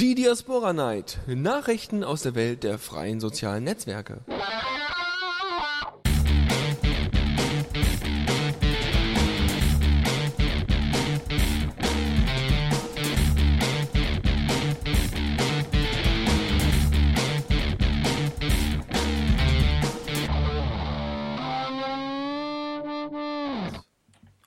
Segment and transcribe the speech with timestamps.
[0.00, 1.18] Die Diaspora Night.
[1.26, 4.20] Nachrichten aus der Welt der freien sozialen Netzwerke.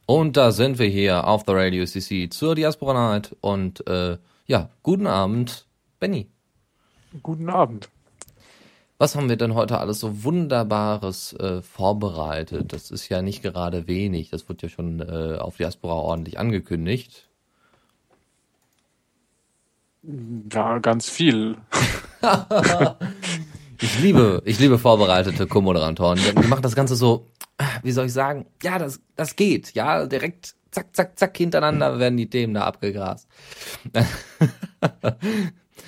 [0.06, 3.36] Und da sind wir hier auf der Radio CC zur Diaspora Night.
[3.42, 4.18] Und äh,
[4.52, 5.66] ja, guten Abend,
[6.02, 6.30] Benny.
[7.24, 7.88] Guten Abend.
[8.98, 12.74] Was haben wir denn heute alles so Wunderbares äh, vorbereitet?
[12.74, 14.30] Das ist ja nicht gerade wenig.
[14.30, 17.30] Das wird ja schon äh, auf Diaspora ordentlich angekündigt.
[20.52, 21.56] Ja, ganz viel.
[23.80, 26.20] ich liebe, ich liebe vorbereitete Co-Moderatoren.
[26.20, 27.26] Die machen das Ganze so
[27.84, 32.18] wie soll ich sagen, ja, das, das geht, ja, direkt zack, zack, zack, hintereinander werden
[32.18, 33.28] die Themen da abgegrast.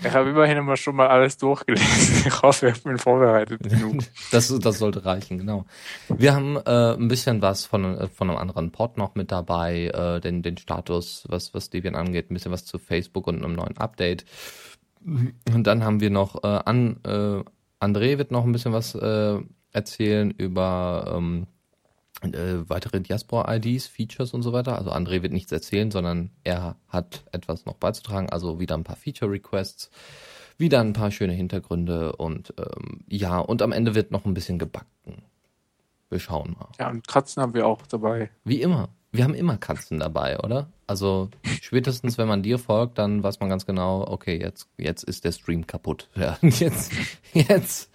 [0.04, 2.28] Ich habe immerhin immer schon mal alles durchgelesen.
[2.28, 4.04] Ich hoffe, ich bin vorbereitet genug.
[4.32, 5.66] das, das sollte reichen, genau.
[6.10, 9.88] Wir haben äh, ein bisschen was von, äh, von einem anderen Pod noch mit dabei,
[9.88, 13.54] äh, den, den Status, was, was Debian angeht, ein bisschen was zu Facebook und einem
[13.54, 14.26] neuen Update.
[15.06, 17.44] Und dann haben wir noch äh, an, äh,
[17.80, 19.40] André wird noch ein bisschen was äh,
[19.72, 21.48] erzählen über ähm,
[22.24, 24.78] äh, weitere Diaspora-IDs, Features und so weiter.
[24.78, 28.30] Also André wird nichts erzählen, sondern er hat etwas noch beizutragen.
[28.30, 29.90] Also wieder ein paar Feature-Requests,
[30.58, 34.60] wieder ein paar schöne Hintergründe und ähm, ja, und am Ende wird noch ein bisschen
[34.60, 35.24] gebacken.
[36.10, 36.70] Wir schauen mal.
[36.80, 38.30] Ja, und Katzen haben wir auch dabei.
[38.44, 38.90] Wie immer.
[39.12, 40.70] Wir haben immer Katzen dabei, oder?
[40.88, 41.30] Also
[41.62, 45.32] spätestens, wenn man dir folgt, dann weiß man ganz genau, okay, jetzt, jetzt ist der
[45.32, 46.10] Stream kaputt.
[46.16, 46.92] Ja, jetzt,
[47.34, 47.92] jetzt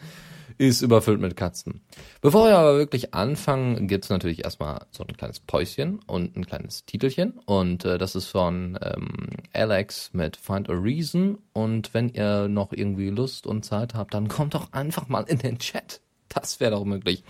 [0.59, 1.81] ist überfüllt mit Katzen.
[2.21, 6.85] Bevor wir aber wirklich anfangen, gibt's natürlich erstmal so ein kleines Päuschen und ein kleines
[6.85, 7.39] Titelchen.
[7.47, 11.39] Und äh, das ist von ähm, Alex mit Find a Reason.
[11.53, 15.39] Und wenn ihr noch irgendwie Lust und Zeit habt, dann kommt doch einfach mal in
[15.39, 16.01] den Chat.
[16.29, 17.25] Das wäre doch möglich.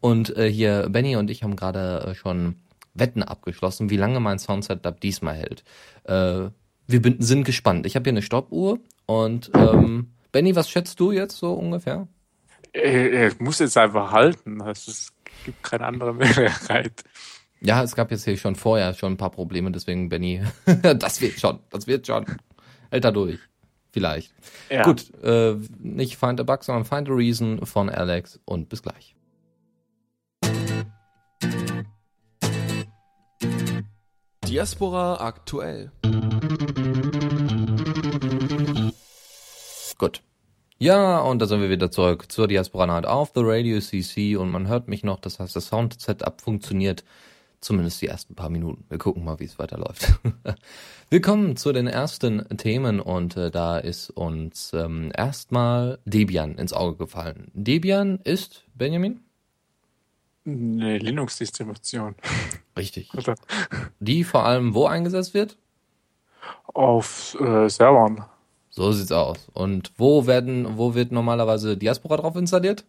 [0.00, 2.56] Und äh, hier, Benny und ich haben gerade äh, schon
[2.92, 5.64] Wetten abgeschlossen, wie lange mein Soundsetup diesmal hält.
[6.04, 6.50] Äh,
[6.86, 7.86] wir sind gespannt.
[7.86, 12.08] Ich habe hier eine Stoppuhr und ähm, Benny, was schätzt du jetzt so ungefähr?
[12.74, 14.60] Ich muss jetzt einfach halten.
[14.62, 15.12] Es
[15.44, 17.04] gibt keine andere Möglichkeit.
[17.60, 20.42] Ja, es gab jetzt hier schon vorher schon ein paar Probleme, deswegen Benny,
[20.82, 22.26] das wird schon, das wird schon.
[22.90, 23.38] Hält da durch.
[23.90, 24.34] Vielleicht.
[24.68, 24.82] Ja.
[24.82, 29.14] Gut, äh, nicht Find a Bug, sondern Find a Reason von Alex und bis gleich.
[34.46, 35.92] Diaspora aktuell.
[40.78, 44.50] Ja, und da sind wir wieder zurück zur Diaspora Night auf The Radio CC und
[44.50, 47.04] man hört mich noch, das heißt, das Sound-Setup funktioniert
[47.60, 48.84] zumindest die ersten paar Minuten.
[48.88, 50.18] Wir gucken mal, wie es weiterläuft.
[51.10, 56.96] Willkommen zu den ersten Themen und äh, da ist uns ähm, erstmal Debian ins Auge
[56.96, 57.52] gefallen.
[57.54, 59.20] Debian ist, Benjamin?
[60.44, 62.16] Eine Linux-Distribution.
[62.76, 63.10] Richtig.
[64.00, 65.56] Die vor allem wo eingesetzt wird?
[66.66, 68.26] Auf äh, Servern.
[68.74, 69.38] So sieht's aus.
[69.52, 72.84] Und wo werden, wo wird normalerweise Diaspora drauf installiert?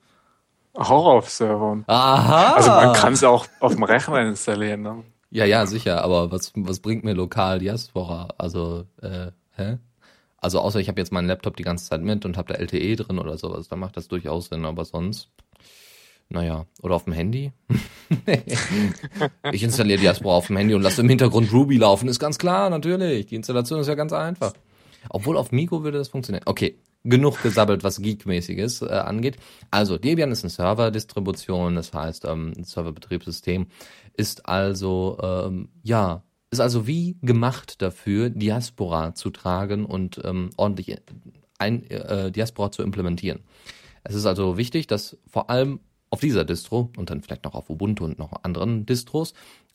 [0.74, 1.84] Auch auf Servern.
[1.86, 2.54] Aha.
[2.54, 4.82] Also man kann es auch auf dem Rechner installieren.
[4.82, 5.04] Ne?
[5.30, 6.04] Ja, ja, sicher.
[6.04, 8.30] Aber was, was bringt mir lokal Diaspora?
[8.40, 9.78] Also, äh, hä?
[10.38, 12.96] Also außer ich habe jetzt meinen Laptop die ganze Zeit mit und habe da LTE
[12.96, 14.66] drin oder sowas, dann macht das durchaus Sinn.
[14.66, 15.30] Aber sonst,
[16.30, 17.52] naja, oder auf dem Handy?
[19.52, 22.72] ich installiere Diaspora auf dem Handy und lasse im Hintergrund Ruby laufen, ist ganz klar,
[22.72, 23.28] natürlich.
[23.28, 24.54] Die Installation ist ja ganz einfach.
[25.10, 26.44] Obwohl auf Migo würde das funktionieren.
[26.46, 29.38] Okay, genug gesabbelt, was Geek-mäßiges äh, angeht.
[29.72, 33.68] Also Debian ist eine Server-Distribution, das heißt ähm, ein Serverbetriebssystem
[34.18, 40.96] ist also ähm, ja ist also wie gemacht dafür, Diaspora zu tragen und ähm, ordentlich
[41.58, 43.42] ein, äh, Diaspora zu implementieren.
[44.04, 45.80] Es ist also wichtig, dass vor allem
[46.10, 49.34] auf dieser Distro und dann vielleicht noch auf Ubuntu und noch anderen Distros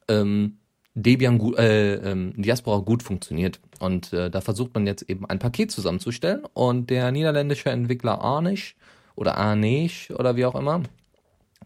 [0.08, 0.59] ähm,
[0.94, 3.60] Debian gut, äh, ähm, Diaspora gut funktioniert.
[3.78, 6.42] Und äh, da versucht man jetzt eben ein Paket zusammenzustellen.
[6.52, 8.76] Und der niederländische Entwickler Arnish
[9.14, 10.82] oder Arnish oder wie auch immer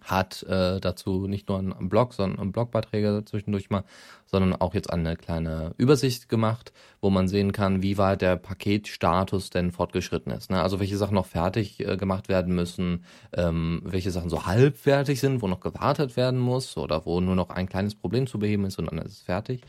[0.05, 3.85] hat äh, dazu nicht nur einen Blog, sondern Blogbeiträge zwischendurch mal,
[4.27, 9.51] sondern auch jetzt eine kleine Übersicht gemacht, wo man sehen kann, wie weit der Paketstatus
[9.51, 10.51] denn fortgeschritten ist.
[10.51, 10.63] Ne?
[10.63, 15.21] Also welche Sachen noch fertig äh, gemacht werden müssen, ähm, welche Sachen so halb fertig
[15.21, 18.67] sind, wo noch gewartet werden muss oder wo nur noch ein kleines Problem zu beheben
[18.67, 19.63] ist und dann ist es fertig.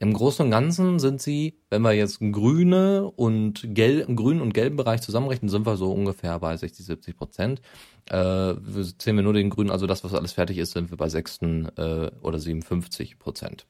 [0.00, 4.76] Im Großen und Ganzen sind sie, wenn wir jetzt grüne und gelb, grünen und gelben
[4.76, 7.60] Bereich zusammenrechnen, sind wir so ungefähr bei 60, 70 Prozent.
[8.08, 8.54] Äh,
[8.96, 11.40] zählen wir nur den grünen, also das, was alles fertig ist, sind wir bei 6
[11.42, 13.66] äh, oder 57 Prozent.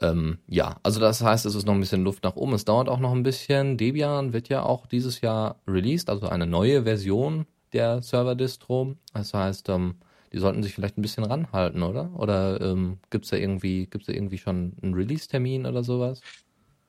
[0.00, 2.54] Ähm, ja, also das heißt, es ist noch ein bisschen Luft nach oben.
[2.54, 3.76] Es dauert auch noch ein bisschen.
[3.76, 8.94] Debian wird ja auch dieses Jahr released, also eine neue Version der Server-Distro.
[9.12, 9.96] Das heißt, ähm,
[10.32, 12.10] die sollten sich vielleicht ein bisschen ranhalten, oder?
[12.14, 16.20] Oder ähm, gibt's da irgendwie, gibt's da irgendwie schon einen Release-Termin oder sowas?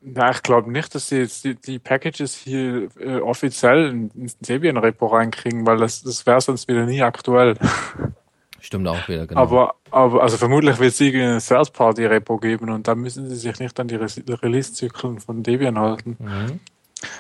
[0.02, 5.08] Na, ich glaube nicht, dass sie jetzt die, die Packages hier äh, offiziell ins Debian-Repo
[5.08, 7.56] reinkriegen, weil das, das wäre sonst wieder nie aktuell.
[8.60, 9.42] Stimmt auch wieder, genau.
[9.42, 13.78] Aber, aber also vermutlich wird es ein Third-Party-Repo geben und da müssen sie sich nicht
[13.80, 16.16] an die Re Release-Zyklen von Debian halten.
[16.20, 16.60] Mhm.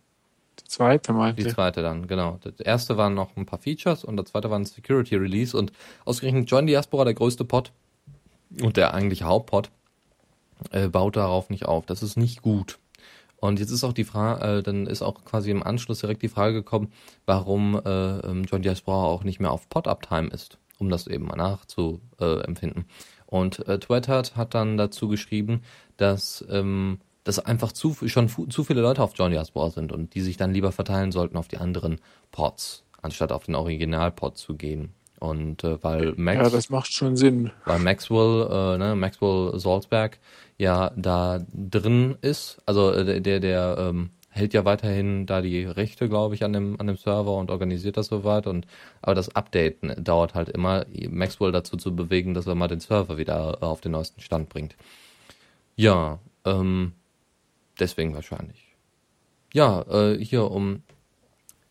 [0.62, 2.39] Die zweite meinte Die zweite dann, genau.
[2.43, 5.73] Das erste waren noch ein paar Features und der zweite war ein Security Release und
[6.05, 7.73] ausgerechnet Join Diaspora, der größte Pod
[8.61, 9.71] und der eigentliche Hauptpod,
[10.71, 11.87] äh, baut darauf nicht auf.
[11.87, 12.79] Das ist nicht gut.
[13.37, 16.29] Und jetzt ist auch die Frage, äh, dann ist auch quasi im Anschluss direkt die
[16.29, 16.93] Frage gekommen,
[17.25, 21.37] warum äh, ähm, John Diaspora auch nicht mehr auf Pod-Uptime ist, um das eben mal
[21.37, 22.85] nachzuempfinden.
[23.27, 25.62] Und äh, Twitter hat dann dazu geschrieben,
[25.97, 30.21] dass ähm, dass einfach zu, schon zu viele Leute auf John Diaspora sind und die
[30.21, 32.01] sich dann lieber verteilen sollten auf die anderen
[32.31, 34.95] Pods, anstatt auf den Original-Pod zu gehen.
[35.19, 37.51] Und äh, weil Max, ja, das macht schon Sinn.
[37.67, 40.19] Weil Maxwell, äh, ne, Maxwell Salzberg
[40.57, 46.09] ja da drin ist, also äh, der, der ähm, hält ja weiterhin da die Rechte,
[46.09, 48.47] glaube ich, an dem, an dem Server und organisiert das soweit.
[48.47, 48.67] Und
[49.03, 53.19] aber das Updaten dauert halt immer, Maxwell dazu zu bewegen, dass er mal den Server
[53.19, 54.75] wieder auf den neuesten Stand bringt.
[55.77, 56.93] Ja, ähm,
[57.81, 58.77] deswegen wahrscheinlich.
[59.53, 60.82] Ja, äh, hier um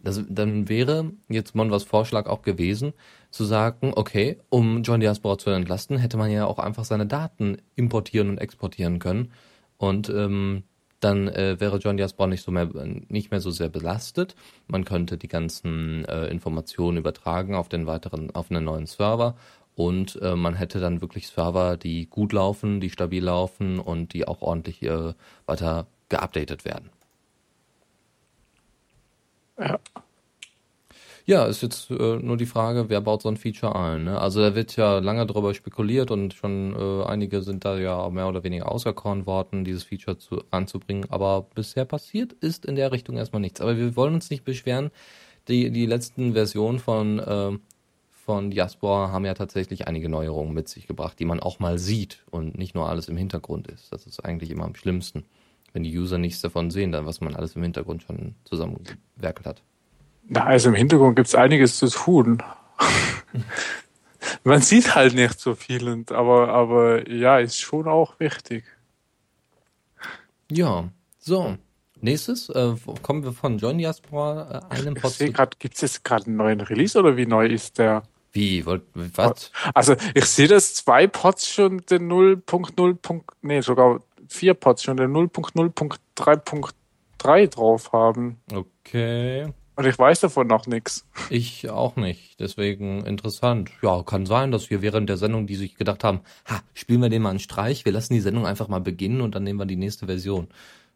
[0.01, 2.93] das, dann wäre jetzt Monvas Vorschlag auch gewesen,
[3.31, 7.57] zu sagen, okay, um John Diaspora zu entlasten, hätte man ja auch einfach seine Daten
[7.75, 9.31] importieren und exportieren können.
[9.77, 10.63] Und ähm,
[11.01, 12.69] dann äh, wäre John Diaspora nicht, so mehr,
[13.09, 14.35] nicht mehr so sehr belastet.
[14.67, 19.35] Man könnte die ganzen äh, Informationen übertragen auf den weiteren, auf einen neuen Server
[19.75, 24.27] und äh, man hätte dann wirklich Server, die gut laufen, die stabil laufen und die
[24.27, 25.13] auch ordentlich äh,
[25.45, 26.89] weiter geupdatet werden.
[29.57, 29.79] Ja.
[31.29, 34.05] Ja, ist jetzt äh, nur die Frage, wer baut so ein Feature ein.
[34.05, 34.19] Ne?
[34.19, 38.27] Also da wird ja lange darüber spekuliert und schon äh, einige sind da ja mehr
[38.27, 41.05] oder weniger auserkoren worden, dieses Feature zu, anzubringen.
[41.11, 43.61] Aber bisher passiert ist in der Richtung erstmal nichts.
[43.61, 44.89] Aber wir wollen uns nicht beschweren.
[45.47, 47.51] Die, die letzten Versionen von, äh,
[48.09, 52.23] von Diaspora haben ja tatsächlich einige Neuerungen mit sich gebracht, die man auch mal sieht
[52.31, 53.93] und nicht nur alles im Hintergrund ist.
[53.93, 55.25] Das ist eigentlich immer am schlimmsten
[55.73, 59.61] wenn die User nichts davon sehen, dann was man alles im Hintergrund schon zusammengewerkelt hat.
[60.27, 62.43] Na, also im Hintergrund gibt es einiges zu tun.
[64.43, 68.63] man sieht halt nicht so viel, und, aber, aber ja, ist schon auch wichtig.
[70.51, 71.57] Ja, so.
[72.01, 75.11] Nächstes, äh, kommen wir von John Diaspora äh, einem Pod.
[75.11, 78.03] Ich sehe gerade, gibt es jetzt gerade einen neuen Release oder wie neu ist der?
[78.31, 79.51] Wie, wollt, was?
[79.73, 83.21] Also ich sehe, dass zwei Pods schon den 0.0.
[83.41, 83.99] Nee, sogar
[84.29, 88.39] vier Pods schon den 0.0.3.3 drauf haben.
[88.53, 89.51] Okay.
[89.75, 91.07] Und ich weiß davon noch nichts.
[91.29, 92.39] Ich auch nicht.
[92.39, 93.71] Deswegen interessant.
[93.81, 96.19] Ja, kann sein, dass wir während der Sendung, die sich gedacht haben,
[96.49, 99.35] ha, spielen wir den mal einen Streich, wir lassen die Sendung einfach mal beginnen und
[99.35, 100.49] dann nehmen wir die nächste Version.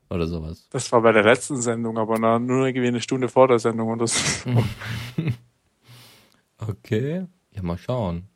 [0.09, 0.67] Oder sowas.
[0.69, 4.45] Das war bei der letzten Sendung, aber nur eine Stunde vor der Sendung und das.
[6.67, 7.25] okay.
[7.51, 8.27] Ja, mal schauen.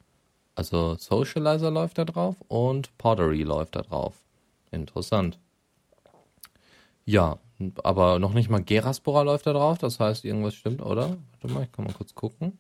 [0.56, 4.16] Also Socializer läuft da drauf und Pottery läuft da drauf.
[4.72, 5.40] Interessant.
[7.06, 7.40] Ja,
[7.84, 11.18] aber noch nicht mal Geraspora läuft da drauf, das heißt, irgendwas stimmt, oder?
[11.42, 12.58] Warte mal, ich kann mal kurz gucken.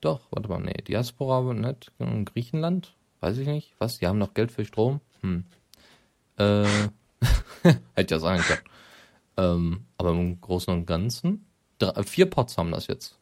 [0.00, 3.74] Doch, warte mal, nee, Diaspora nicht, in Griechenland, weiß ich nicht.
[3.78, 5.00] Was, die haben noch Geld für Strom?
[5.20, 5.44] Hm.
[6.38, 6.64] Äh,
[7.94, 8.62] hätte ja sein können.
[9.36, 11.44] Ähm, aber im Großen und Ganzen,
[11.78, 13.18] drei, vier Pots haben das jetzt.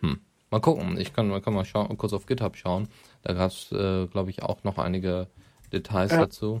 [0.00, 0.20] Hm.
[0.50, 2.88] Mal gucken, ich kann, kann mal schauen, kurz auf GitHub schauen.
[3.22, 5.26] Da gab es, äh, glaube ich, auch noch einige
[5.72, 6.18] Details Ja.
[6.20, 6.60] dazu.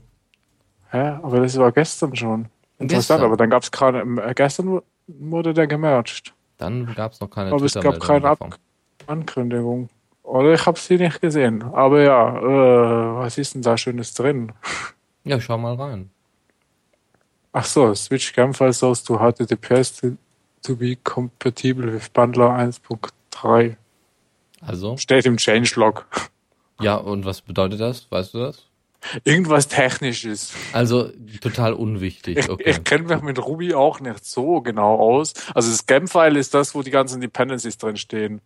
[0.90, 1.18] Hä?
[1.22, 2.46] Aber das war gestern schon.
[2.78, 3.22] Interessant, Gestern.
[3.22, 6.34] aber dann gab es gerade, äh, gestern wu- wurde der gemerged.
[6.58, 8.28] Dann gab es noch keine Aber es gab keine.
[8.30, 8.58] Ab
[9.06, 9.88] Ankündigung.
[10.22, 11.62] Oder ich habe sie nicht gesehen.
[11.62, 14.52] Aber ja, äh, was ist denn da Schönes drin?
[15.24, 16.10] Ja, schau mal rein.
[17.52, 20.16] Ach so, switch Gamefile source to HTTPS to,
[20.62, 22.50] to be compatible with Bundler
[23.42, 23.76] 1.3.
[24.60, 26.06] Also, Steht im Changelog.
[26.80, 28.10] ja, und was bedeutet das?
[28.10, 28.66] Weißt du das?
[29.24, 30.52] Irgendwas Technisches.
[30.72, 32.70] Also, total unwichtig, Ich, okay.
[32.70, 35.34] ich kenne mich mit Ruby auch nicht so genau aus.
[35.54, 38.40] Also das Gem-File ist das, wo die ganzen Dependencies drin stehen.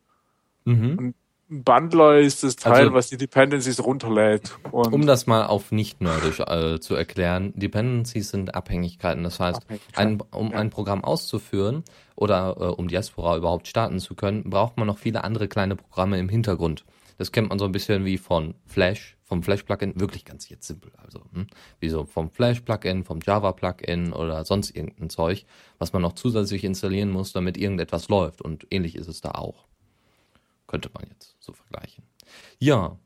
[0.65, 1.15] Mhm.
[1.51, 4.57] Bundler ist das Teil, Also- was die Dependencies runterlädt.
[4.71, 9.25] Und Um das mal auf nicht nerdisch äh, zu erklären, Dependencies sind Abhängigkeiten.
[9.25, 9.61] Das heißt,
[9.97, 10.59] ein, um Ja.
[10.59, 11.83] ein Programm auszuführen
[12.15, 16.19] oder äh, um Diaspora überhaupt starten zu können, braucht man noch viele andere kleine Programme
[16.21, 16.85] im Hintergrund.
[17.19, 20.93] Das kennt man so ein bisschen wie von Flash, vom Flash-Plugin, wirklich ganz jetzt simpel.
[21.05, 21.49] Also, hm,
[21.81, 25.45] wie so vom Flash-Plugin, vom Java-Plugin oder sonst irgendein Zeug,
[25.79, 28.41] was man noch zusätzlich installieren muss, damit irgendetwas läuft.
[28.41, 29.67] Und ähnlich ist es da auch.
[30.71, 32.05] Könnte man jetzt so vergleichen.
[32.61, 32.97] Ja,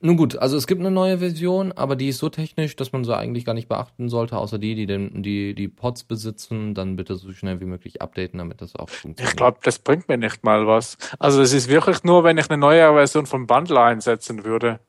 [0.00, 3.04] nun gut, also es gibt eine neue Version, aber die ist so technisch, dass man
[3.04, 6.96] sie eigentlich gar nicht beachten sollte, außer die, die den, die, die Pods besitzen, dann
[6.96, 9.32] bitte so schnell wie möglich updaten, damit das auch funktioniert.
[9.32, 10.96] ich glaube, das bringt mir nicht mal was.
[11.18, 14.80] Also es ist wirklich nur, wenn ich eine neue Version von Bundler einsetzen würde.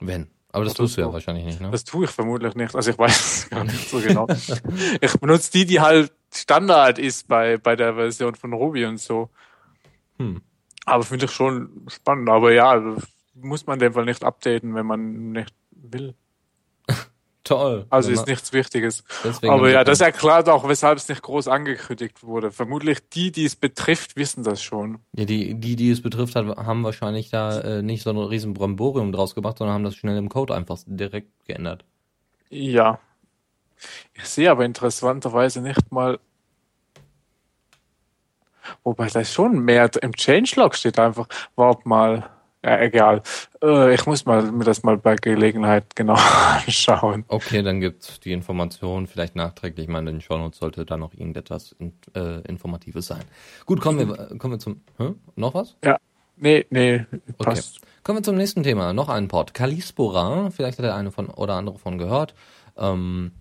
[0.00, 0.28] Wenn.
[0.50, 1.70] Aber das Oder tust du ja wahrscheinlich nicht, ne?
[1.70, 2.74] Das tue ich vermutlich nicht.
[2.74, 4.26] Also ich weiß es gar nicht so genau.
[5.00, 9.28] ich benutze die, die halt Standard ist bei, bei der Version von Ruby und so.
[10.18, 10.42] Hm.
[10.88, 12.28] Aber finde ich schon spannend.
[12.28, 12.96] Aber ja,
[13.34, 16.14] muss man dem Fall nicht updaten, wenn man nicht will.
[17.44, 17.86] Toll.
[17.88, 19.04] Also ist nichts Wichtiges.
[19.42, 22.50] Aber ja, das erklärt auch, weshalb es nicht groß angekündigt wurde.
[22.50, 24.98] Vermutlich die, die es betrifft, wissen das schon.
[25.16, 29.12] ja, die, die, die es betrifft, haben wahrscheinlich da äh, nicht so ein riesen Bramborium
[29.12, 31.84] draus gemacht, sondern haben das schnell im Code einfach direkt geändert.
[32.50, 32.98] Ja.
[34.14, 36.18] Ich sehe aber interessanterweise nicht mal.
[38.84, 41.26] Wobei da schon mehr im Changelog steht einfach.
[41.56, 42.30] Warte mal.
[42.64, 43.22] Ja, egal.
[43.62, 46.14] Äh, ich muss mal, mir das mal bei Gelegenheit genau
[46.66, 47.24] anschauen.
[47.28, 51.72] Okay, dann gibt die Information vielleicht nachträglich mal in den Shownotes sollte da noch irgendetwas
[51.78, 53.22] in, äh, Informatives sein.
[53.64, 55.14] Gut, kommen wir, kommen wir zum, hä?
[55.36, 55.76] noch was?
[55.84, 55.98] Ja.
[56.36, 57.44] Nee, nee, Okay.
[57.44, 57.80] passt.
[58.02, 58.92] Kommen wir zum nächsten Thema.
[58.92, 59.54] Noch ein Port.
[59.54, 62.34] Kalispora, vielleicht hat der eine von oder andere von gehört.
[62.76, 63.32] Ähm,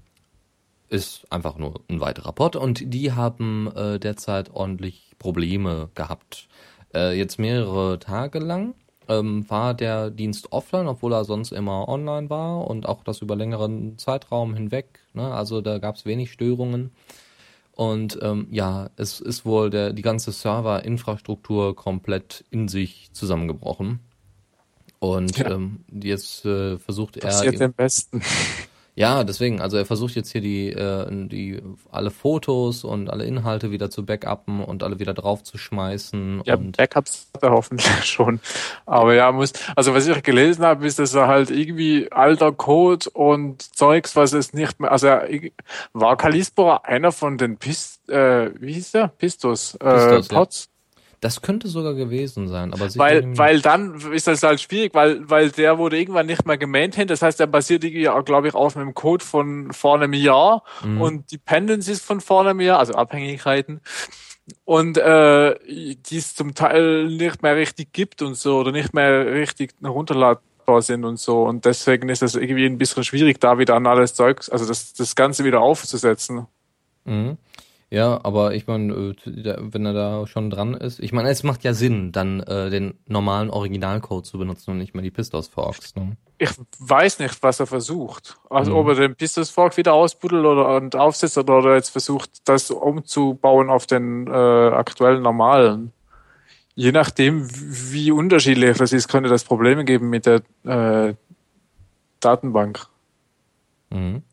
[0.90, 6.48] ist einfach nur ein weiterer Port und die haben äh, derzeit ordentlich Probleme gehabt.
[6.94, 8.74] Äh, jetzt mehrere Tage lang
[9.08, 13.36] ähm, war der Dienst offline, obwohl er sonst immer online war und auch das über
[13.36, 15.00] längeren Zeitraum hinweg.
[15.14, 15.34] Ne?
[15.34, 16.92] Also da gab es wenig Störungen.
[17.74, 24.00] Und ähm, ja, es ist wohl der, die ganze Serverinfrastruktur komplett in sich zusammengebrochen.
[25.00, 25.52] Und Ja.
[25.52, 27.24] ähm, jetzt äh, versucht er.
[27.24, 28.22] Passiert am besten.
[28.98, 31.62] Ja, deswegen, also er versucht jetzt hier die, äh, die
[31.92, 36.42] alle Fotos und alle Inhalte wieder zu backuppen und alle wieder draufzuschmeißen.
[36.46, 38.40] Ja, und Backups hat er hoffentlich schon.
[38.88, 43.08] Aber ja, muss, also was ich gelesen habe, ist, dass er halt irgendwie alter Code
[43.12, 45.30] und Zeugs, was es nicht mehr, also er,
[45.94, 49.10] war Kalispora einer von den Pist, äh, wie hieß der?
[49.10, 50.77] Pistos, äh, Pistos, ja.
[51.20, 55.50] Das könnte sogar gewesen sein, aber Weil, weil dann ist das halt schwierig, weil, weil
[55.50, 57.10] der wurde irgendwann nicht mehr gemaintained.
[57.10, 61.02] Das heißt, der basiert irgendwie, glaube ich, auf einem Code von vor einem Jahr Mhm.
[61.02, 63.82] und Dependencies von vor einem Jahr, also Abhängigkeiten.
[64.64, 69.26] Und äh, die es zum Teil nicht mehr richtig gibt und so oder nicht mehr
[69.34, 71.44] richtig herunterladbar sind und so.
[71.44, 74.94] Und deswegen ist es irgendwie ein bisschen schwierig, da wieder an alles Zeugs, also das,
[74.94, 76.46] das Ganze wieder aufzusetzen.
[77.06, 77.38] Mhm.
[77.90, 81.74] Ja, aber ich meine, wenn er da schon dran ist, ich meine, es macht ja
[81.74, 85.96] Sinn, dann äh, den normalen Originalcode zu benutzen und nicht mehr die Pistos Forks.
[85.96, 86.18] Ne?
[86.38, 88.38] Ich weiß nicht, was er versucht.
[88.50, 88.78] Also Mhm.
[88.78, 92.30] ob er den Pistos Fork wieder ausbuddelt oder und aufsetzt oder ob er jetzt versucht,
[92.44, 95.94] das umzubauen auf den äh, aktuellen normalen.
[96.76, 101.16] Je nachdem, wie unterschiedlich das ist, könnte das Probleme geben mit der äh,
[102.20, 102.86] Datenbank.
[103.92, 104.24] Mhm.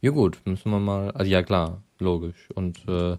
[0.00, 2.48] Ja gut, müssen wir mal, also ja klar, logisch.
[2.54, 3.16] Und äh,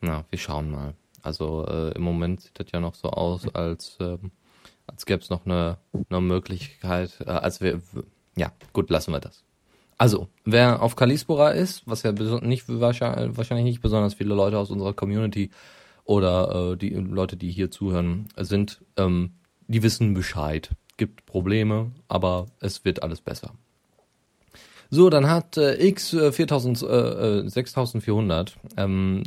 [0.00, 0.94] na, wir schauen mal.
[1.22, 4.32] Also äh, im Moment sieht das ja noch so aus, als, ähm,
[4.86, 5.78] als gäbe es noch eine,
[6.10, 7.80] eine Möglichkeit, äh, als wir,
[8.36, 9.44] ja, gut, lassen wir das.
[9.98, 14.70] Also, wer auf Kalispora ist, was ja nicht wahrscheinlich, wahrscheinlich nicht besonders viele Leute aus
[14.70, 15.50] unserer Community
[16.04, 19.34] oder äh, die Leute, die hier zuhören, sind, ähm,
[19.68, 20.70] die wissen Bescheid.
[20.96, 23.52] Gibt Probleme, aber es wird alles besser.
[24.94, 29.22] So, dann hat äh, X äh, 4000, äh, 6400 ähm,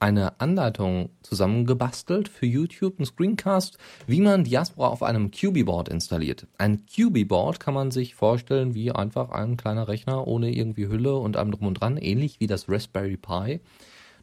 [0.00, 3.78] eine Anleitung zusammengebastelt für YouTube, ein Screencast,
[4.08, 6.48] wie man Diaspora auf einem QB-Board installiert.
[6.58, 11.36] Ein QB-Board kann man sich vorstellen wie einfach ein kleiner Rechner ohne irgendwie Hülle und
[11.36, 13.60] allem drum und dran, ähnlich wie das Raspberry Pi.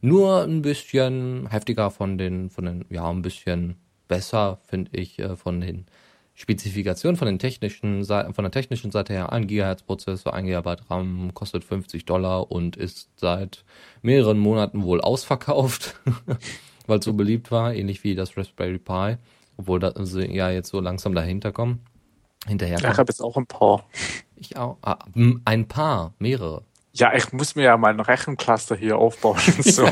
[0.01, 3.77] Nur ein bisschen heftiger von den, von den, ja, ein bisschen
[4.09, 5.85] besser, finde ich, äh, von den
[6.41, 11.35] Spezifikation von den technischen von der technischen Seite her, ein Gigahertz Prozessor, ein Gigabyte RAM,
[11.35, 13.63] kostet 50 Dollar und ist seit
[14.01, 15.99] mehreren Monaten wohl ausverkauft,
[16.87, 19.17] weil es so beliebt war, ähnlich wie das Raspberry Pi,
[19.57, 21.85] obwohl da sie ja jetzt so langsam dahinter kommen.
[22.47, 22.79] Hinterher.
[22.79, 23.85] Ja, ich habe jetzt auch ein paar.
[24.43, 24.79] Ich auch.
[24.81, 24.97] Ah,
[25.45, 26.63] ein paar, mehrere.
[26.93, 29.37] Ja, ich muss mir ja meinen Rechencluster hier aufbauen.
[29.61, 29.85] So.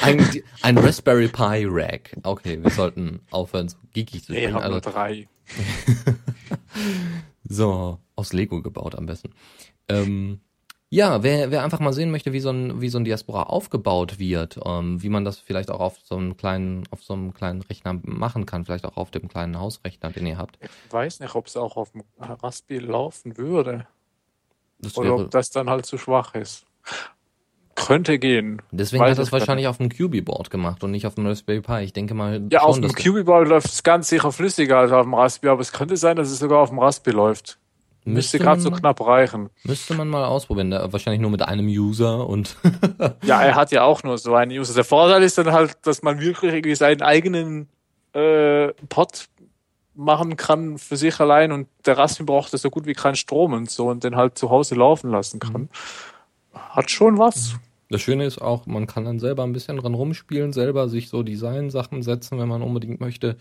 [0.00, 0.26] ein,
[0.62, 2.16] ein, Raspberry Pi Rack.
[2.22, 4.42] Okay, wir sollten aufhören, so geekig zu sein.
[4.42, 5.28] Ich habe also, nur drei.
[7.44, 9.30] so, aus Lego gebaut am besten.
[9.88, 10.40] Ähm,
[10.90, 14.18] ja, wer, wer einfach mal sehen möchte, wie so ein, wie so ein Diaspora aufgebaut
[14.20, 17.62] wird, ähm, wie man das vielleicht auch auf so einem kleinen, auf so einem kleinen
[17.62, 20.58] Rechner machen kann, vielleicht auch auf dem kleinen Hausrechner, den ihr habt.
[20.60, 23.88] Ich weiß nicht, ob es auch auf dem Raspberry laufen würde.
[24.94, 26.64] Oder ob das dann halt zu schwach ist.
[27.74, 28.62] Könnte gehen.
[28.70, 31.80] Deswegen hat er es wahrscheinlich auf dem QB-Board gemacht und nicht auf dem Raspberry Pi.
[31.80, 32.42] Ich denke mal.
[32.50, 35.60] Ja, schon, auf dem QB-Board läuft es ganz sicher flüssiger als auf dem Raspberry, aber
[35.60, 37.58] es könnte sein, dass es sogar auf dem Raspberry läuft.
[38.06, 39.48] Müsste, müsste gerade so knapp reichen.
[39.64, 40.70] Müsste man mal ausprobieren.
[40.70, 42.56] Wahrscheinlich nur mit einem User und.
[43.24, 44.74] ja, er hat ja auch nur so einen User.
[44.74, 47.68] Der Vorteil ist dann halt, dass man wirklich irgendwie seinen eigenen
[48.12, 49.26] äh, Pod
[49.94, 53.70] machen kann für sich allein und der Raspberry braucht so gut wie keinen Strom und
[53.70, 55.62] so und den halt zu Hause laufen lassen kann.
[55.62, 55.68] Mhm.
[56.52, 57.54] Hat schon was.
[57.90, 61.22] Das Schöne ist auch, man kann dann selber ein bisschen dran rumspielen, selber sich so
[61.22, 63.36] Design-Sachen setzen, wenn man unbedingt möchte,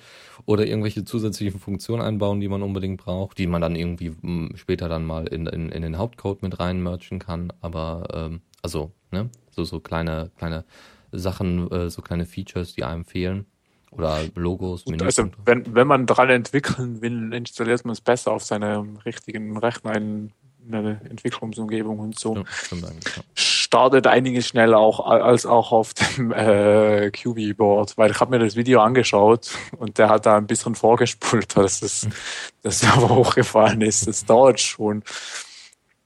[0.46, 4.90] oder irgendwelche zusätzlichen Funktionen einbauen, die man unbedingt braucht, die man dann irgendwie hm, später
[4.90, 7.54] dann mal in, in, in den Hauptcode mit reinmerchen kann.
[7.62, 10.66] Aber ähm, also, ne, so, so kleine, kleine
[11.12, 13.46] Sachen, äh, so kleine Features, die einem fehlen.
[13.92, 15.04] Oder Logos, Menüs.
[15.04, 19.96] Also wenn, wenn man dran entwickeln will, installiert man es besser auf seinem richtigen Rechner
[19.96, 20.32] in
[20.68, 22.36] einer Entwicklungsumgebung und so.
[22.36, 23.24] Ja, stimmt eigentlich, ja.
[23.74, 28.56] Startet einiges schneller auch als auch auf dem äh, QB-Board, weil ich habe mir das
[28.56, 32.08] Video angeschaut und der hat da ein bisschen vorgespult, dass das,
[32.62, 34.06] das aber hochgefallen ist.
[34.06, 35.04] Das dauert schon.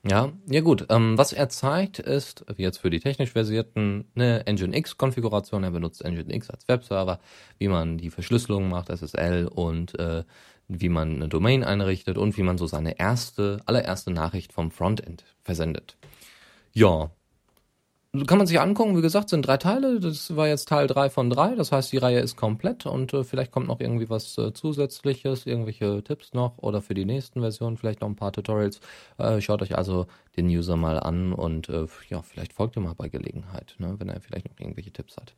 [0.09, 0.85] Ja, ja gut.
[0.87, 5.65] Ähm, was er zeigt, ist jetzt für die technisch versierten eine Nginx-Konfiguration.
[5.65, 7.19] Er benutzt Nginx als Webserver,
[7.57, 10.23] wie man die Verschlüsselung macht, SSL und äh,
[10.69, 15.25] wie man eine Domain einrichtet und wie man so seine erste, allererste Nachricht vom Frontend
[15.43, 15.97] versendet.
[16.71, 17.11] Ja,
[18.25, 19.99] kann man sich angucken, wie gesagt, sind drei Teile.
[19.99, 21.55] Das war jetzt Teil drei von drei.
[21.55, 25.45] Das heißt, die Reihe ist komplett und äh, vielleicht kommt noch irgendwie was äh, Zusätzliches,
[25.45, 28.79] irgendwelche Tipps noch oder für die nächsten Versionen vielleicht noch ein paar Tutorials.
[29.17, 32.95] Äh, schaut euch also den User mal an und äh, ja, vielleicht folgt ihr mal
[32.95, 35.33] bei Gelegenheit, ne, wenn er vielleicht noch irgendwelche Tipps hat.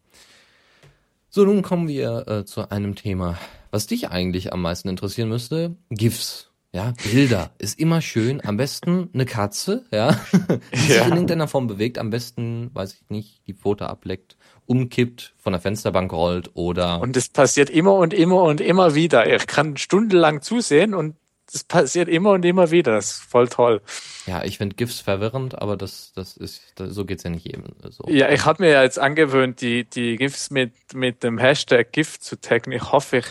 [1.29, 3.38] So, nun kommen wir äh, zu einem Thema,
[3.71, 5.75] was dich eigentlich am meisten interessieren müsste.
[5.89, 6.48] GIFs.
[6.71, 8.45] Ja, Bilder ist immer schön.
[8.45, 10.19] Am besten eine Katze, ja,
[10.73, 11.97] die sich in irgendeiner Form bewegt.
[11.97, 17.01] Am besten, weiß ich nicht, die Foto ableckt, umkippt, von der Fensterbank rollt oder.
[17.01, 19.34] Und es passiert immer und immer und immer wieder.
[19.34, 21.15] Ich kann stundenlang zusehen und
[21.51, 22.93] es passiert immer und immer wieder.
[22.93, 23.82] Das ist voll toll.
[24.27, 27.63] Ja, ich finde GIFs verwirrend, aber das, das ist, das, so geht's ja nicht jedem.
[27.89, 28.05] So.
[28.08, 32.19] Ja, ich habe mir ja jetzt angewöhnt, die, die GIFs mit, mit dem Hashtag GIF
[32.19, 32.71] zu taggen.
[32.73, 33.25] Ich hoffe, ich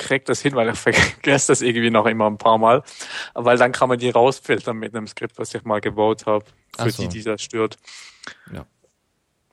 [0.00, 2.82] kriege das hin, weil ich vergesse das irgendwie noch immer ein paar Mal.
[3.34, 6.44] Weil dann kann man die rausfiltern mit einem Skript, was ich mal gebaut habe,
[6.76, 7.02] für so.
[7.02, 7.76] die, die das stört.
[8.52, 8.66] Ja.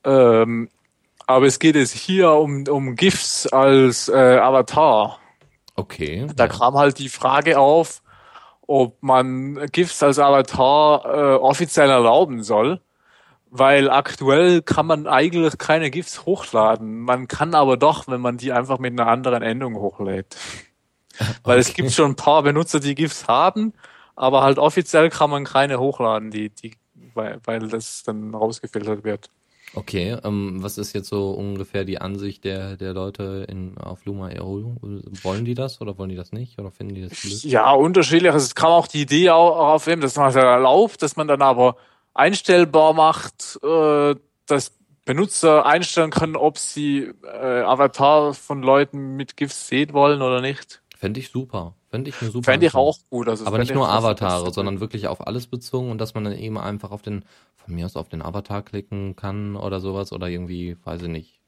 [0.04, 0.70] Ähm,
[1.28, 5.20] aber es geht jetzt hier um, um GIFs als äh, Avatar.
[5.76, 6.28] Okay.
[6.36, 6.50] Da ja.
[6.50, 8.02] kam halt die Frage auf,
[8.66, 12.82] ob man GIFs als Avatar äh, offiziell erlauben soll
[13.50, 17.00] weil aktuell kann man eigentlich keine GIFs hochladen.
[17.00, 20.38] Man kann aber doch, wenn man die einfach mit einer anderen Endung hochlädt.
[21.44, 21.62] Weil okay.
[21.62, 23.74] es gibt schon ein paar Benutzer, die GIFs haben,
[24.16, 26.74] aber halt offiziell kann man keine hochladen, die, die,
[27.16, 29.32] weil, weil das dann rausgefiltert wird.
[29.74, 34.30] Okay, ähm, was ist jetzt so ungefähr die Ansicht der, der Leute in, auf Luma
[34.30, 34.78] EO?
[35.24, 37.44] Wollen die das oder wollen die das nicht oder finden die das blöd?
[37.44, 38.34] Ja, unterschiedlich.
[38.34, 41.76] Es kam auch die Idee auch aufnehmen, dass man das erlaubt, dass man dann aber
[42.18, 44.74] einstellbar macht, äh, dass
[45.06, 50.82] Benutzer einstellen können, ob sie äh, Avatar von Leuten mit GIFs sehen wollen oder nicht.
[50.98, 51.76] Fände ich super.
[51.90, 52.52] Fände ich eine super.
[52.52, 53.30] Fände ich auch gut.
[53.30, 56.58] Also Aber nicht nur Avatare, sondern wirklich auf alles bezogen und dass man dann eben
[56.58, 57.24] einfach auf den,
[57.56, 61.42] von mir aus auf den Avatar klicken kann oder sowas oder irgendwie, weiß ich nicht,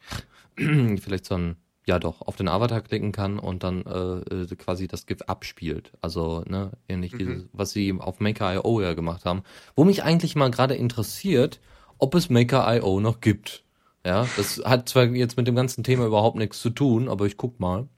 [0.56, 1.58] vielleicht so ein
[1.90, 5.92] ja doch, auf den Avatar klicken kann und dann äh, äh quasi das GIF abspielt.
[6.02, 7.18] Also, ne, ähnlich mhm.
[7.18, 9.42] dieses, was sie auf Maker.io ja gemacht haben.
[9.76, 11.60] Wo mich eigentlich mal gerade interessiert,
[11.98, 13.64] ob es Maker.io noch gibt.
[14.06, 17.38] Ja, das hat zwar jetzt mit dem ganzen Thema überhaupt nichts zu tun, aber ich
[17.38, 17.90] guck mal.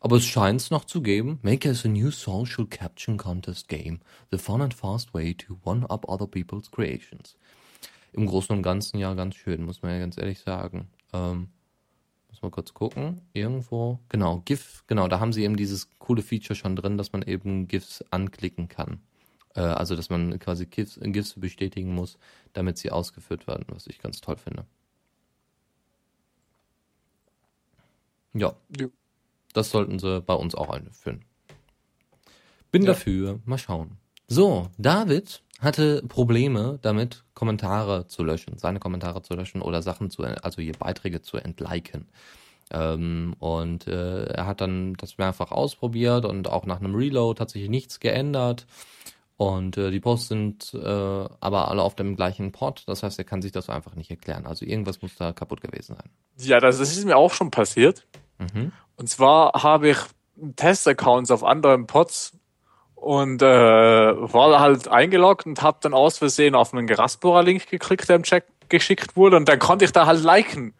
[0.00, 1.40] Aber es scheint es noch zu geben.
[1.42, 4.00] Maker is a new social caption contest game.
[4.30, 7.36] The fun and fast way to one-up other people's creations.
[8.12, 10.88] Im Großen und Ganzen ja ganz schön, muss man ja ganz ehrlich sagen.
[11.12, 11.48] Ähm,
[12.38, 13.22] muss mal kurz gucken.
[13.32, 13.98] Irgendwo.
[14.08, 14.84] Genau, GIF.
[14.86, 18.68] Genau, da haben sie eben dieses coole Feature schon drin, dass man eben GIFs anklicken
[18.68, 19.00] kann.
[19.54, 22.18] Äh, also, dass man quasi GIFs, GIFs bestätigen muss,
[22.52, 24.64] damit sie ausgeführt werden, was ich ganz toll finde.
[28.34, 28.54] Ja.
[28.78, 28.86] ja.
[29.52, 31.24] Das sollten sie bei uns auch einführen.
[32.70, 32.88] Bin ja.
[32.88, 33.40] dafür.
[33.46, 33.96] Mal schauen.
[34.28, 40.22] So, David hatte Probleme damit, Kommentare zu löschen, seine Kommentare zu löschen oder Sachen zu,
[40.22, 42.06] also hier Beiträge zu entliken.
[42.70, 47.50] Ähm, und äh, er hat dann das mehrfach ausprobiert und auch nach einem Reload hat
[47.50, 48.66] sich nichts geändert.
[49.36, 50.78] Und äh, die Posts sind äh,
[51.40, 52.82] aber alle auf dem gleichen Pod.
[52.86, 54.46] Das heißt, er kann sich das einfach nicht erklären.
[54.46, 56.10] Also irgendwas muss da kaputt gewesen sein.
[56.38, 58.06] Ja, das, ist mir auch schon passiert.
[58.38, 58.72] Mhm.
[58.96, 59.98] Und zwar habe ich
[60.56, 62.37] Testaccounts auf anderen Pods
[63.00, 68.16] und äh, war halt eingeloggt und habe dann aus Versehen auf einen Geraspora-Link geklickt, der
[68.16, 70.74] im Chat geschickt wurde und dann konnte ich da halt liken.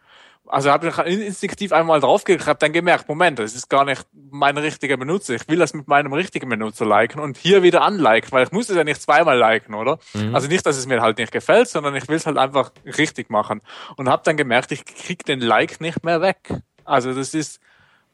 [0.45, 4.57] Also habe ich instinktiv einmal draufgeklickt, habe dann gemerkt, Moment, das ist gar nicht mein
[4.57, 5.35] richtiger Benutzer.
[5.35, 8.67] Ich will das mit meinem richtigen Benutzer liken und hier wieder unliken, weil ich muss
[8.67, 9.99] es ja nicht zweimal liken, oder?
[10.13, 10.33] Mhm.
[10.33, 13.29] Also nicht, dass es mir halt nicht gefällt, sondern ich will es halt einfach richtig
[13.29, 13.61] machen.
[13.95, 16.39] Und habe dann gemerkt, ich krieg den Like nicht mehr weg.
[16.83, 17.59] Also das ist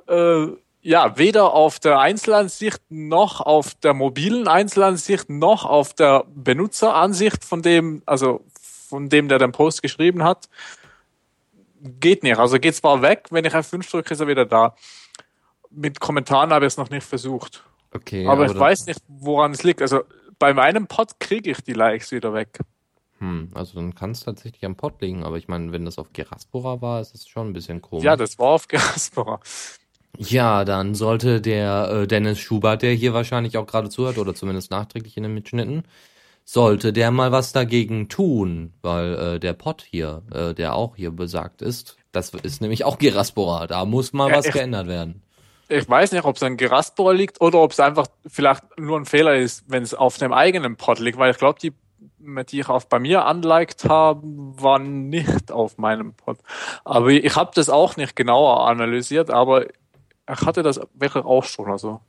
[0.07, 0.47] äh,
[0.85, 7.63] ja, weder auf der Einzelansicht noch auf der mobilen Einzelansicht noch auf der Benutzeransicht von
[7.63, 10.47] dem, also von dem, der den Post geschrieben hat,
[11.81, 12.37] geht nicht.
[12.37, 14.75] Also geht zwar weg, wenn ich F5 drücke, ist er wieder da.
[15.71, 17.63] Mit Kommentaren habe ich es noch nicht versucht.
[17.91, 18.27] Okay.
[18.27, 19.81] Aber, aber ich weiß nicht, woran es liegt.
[19.81, 20.03] Also
[20.37, 22.59] bei meinem Pod kriege ich die Likes wieder weg.
[23.17, 26.13] Hm, also dann kann es tatsächlich am Pod liegen, aber ich meine, wenn das auf
[26.13, 28.03] Geraspora war, ist das schon ein bisschen komisch.
[28.03, 29.39] Ja, das war auf Geraspora.
[30.17, 34.71] Ja, dann sollte der äh, Dennis Schubert, der hier wahrscheinlich auch gerade zuhört oder zumindest
[34.71, 35.83] nachträglich in den Mitschnitten,
[36.43, 41.11] sollte der mal was dagegen tun, weil äh, der Pot hier, äh, der auch hier
[41.11, 45.21] besagt ist, das ist nämlich auch Geraspora, da muss mal ja, was ich, geändert werden.
[45.67, 49.05] Ich weiß nicht, ob es an Geraspora liegt oder ob es einfach vielleicht nur ein
[49.05, 51.73] Fehler ist, wenn es auf dem eigenen Pot liegt, weil ich glaube, die
[52.49, 56.39] die ich auch bei mir anliked haben, waren nicht auf meinem Pod.
[56.83, 59.65] Aber ich habe das auch nicht genauer analysiert, aber
[60.31, 62.01] ich hatte das wirklich auch schon, also.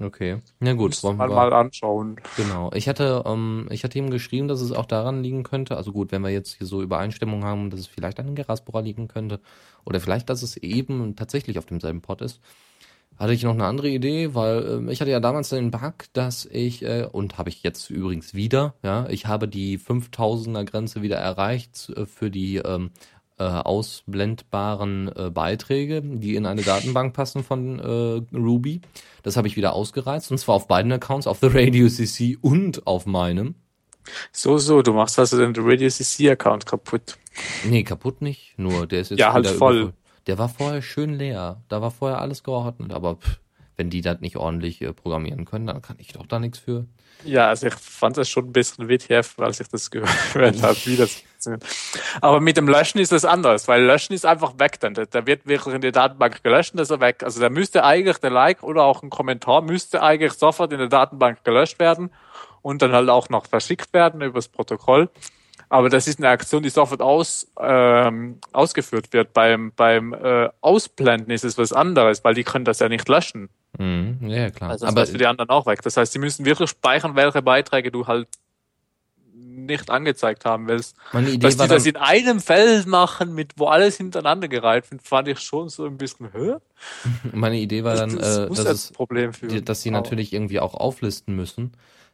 [0.00, 0.40] Okay.
[0.60, 2.20] Na gut, wollen wir mal anschauen.
[2.36, 2.70] Genau.
[2.72, 5.76] Ich hatte, ähm, ich hatte ihm geschrieben, dass es auch daran liegen könnte.
[5.76, 8.78] Also gut, wenn wir jetzt hier so Übereinstimmung haben, dass es vielleicht an den Geraspora
[8.78, 9.40] liegen könnte.
[9.84, 12.40] Oder vielleicht, dass es eben tatsächlich auf demselben Pod ist.
[13.18, 16.46] Hatte ich noch eine andere Idee, weil äh, ich hatte ja damals den Bug, dass
[16.46, 21.16] ich, äh, und habe ich jetzt übrigens wieder, ja, ich habe die 5000er Grenze wieder
[21.16, 22.90] erreicht äh, für die ähm,
[23.38, 28.80] äh, ausblendbaren äh, Beiträge, die in eine Datenbank passen von äh, Ruby.
[29.22, 32.86] Das habe ich wieder ausgereizt und zwar auf beiden Accounts, auf The Radio CC und
[32.86, 33.54] auf meinem.
[34.32, 37.18] So, so, du machst also den Radio CC Account kaputt.
[37.64, 39.92] Nee, kaputt nicht, nur der ist jetzt Ja, halt voll.
[40.26, 43.38] Der war vorher schön leer, da war vorher alles geordnet, aber pff,
[43.78, 46.86] wenn die das nicht ordentlich äh, programmieren können, dann kann ich doch da nichts für.
[47.24, 50.96] Ja, also ich fand das schon ein bisschen WTF, als ich das gehört habe, wie
[50.96, 52.18] das funktioniert.
[52.20, 54.94] Aber mit dem Löschen ist das anders, weil Löschen ist einfach weg dann.
[54.94, 57.22] Der wird wirklich in die Datenbank gelöscht und ist er weg.
[57.22, 60.88] Also da müsste eigentlich der Like oder auch ein Kommentar müsste eigentlich sofort in der
[60.88, 62.10] Datenbank gelöscht werden
[62.62, 65.08] und dann halt auch noch verschickt werden übers Protokoll.
[65.70, 69.34] Aber das ist eine Aktion, die sofort aus, ähm, ausgeführt wird.
[69.34, 73.50] Beim, beim äh, Ausblenden ist es was anderes, weil die können das ja nicht löschen.
[73.76, 74.70] Mhm, ja, klar.
[74.70, 75.82] Also das Aber für die anderen auch weg.
[75.82, 78.28] Das heißt, sie müssen wirklich speichern, welche Beiträge du halt
[79.68, 80.96] nicht angezeigt haben willst.
[81.12, 85.02] Meine Idee Dass die das in einem Feld machen, mit wo alles hintereinander gereiht wird,
[85.02, 86.60] fand ich schon so ein bisschen höher.
[87.32, 89.64] Meine Idee war dann, das, äh, dass, Problem führen.
[89.64, 91.72] dass sie natürlich irgendwie auch auflisten müssen,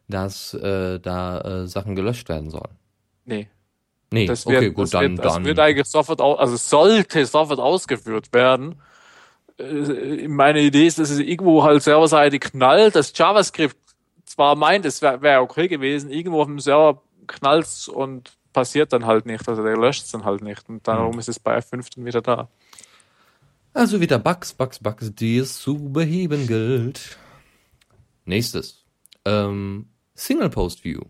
[0.08, 2.76] dass äh, da äh, Sachen gelöscht werden sollen.
[3.24, 3.48] Nee.
[4.12, 5.44] Nee, das wird, okay, gut, das dann, wird, das dann.
[5.44, 8.76] wird eigentlich sofort, also sollte sofort ausgeführt werden.
[9.58, 13.76] Äh, meine Idee ist, dass es irgendwo halt serverseitig knallt, dass JavaScript
[14.24, 19.04] zwar meint, es wäre wär okay gewesen, irgendwo auf dem Server knallt und passiert dann
[19.06, 21.18] halt nicht, also der löscht es dann halt nicht und darum mhm.
[21.18, 22.48] ist es bei F5 dann wieder da.
[23.74, 27.18] Also wieder Bugs, Bugs, Bugs, die es zu beheben gilt.
[28.24, 28.84] Nächstes.
[29.24, 31.00] Ähm, Single Post View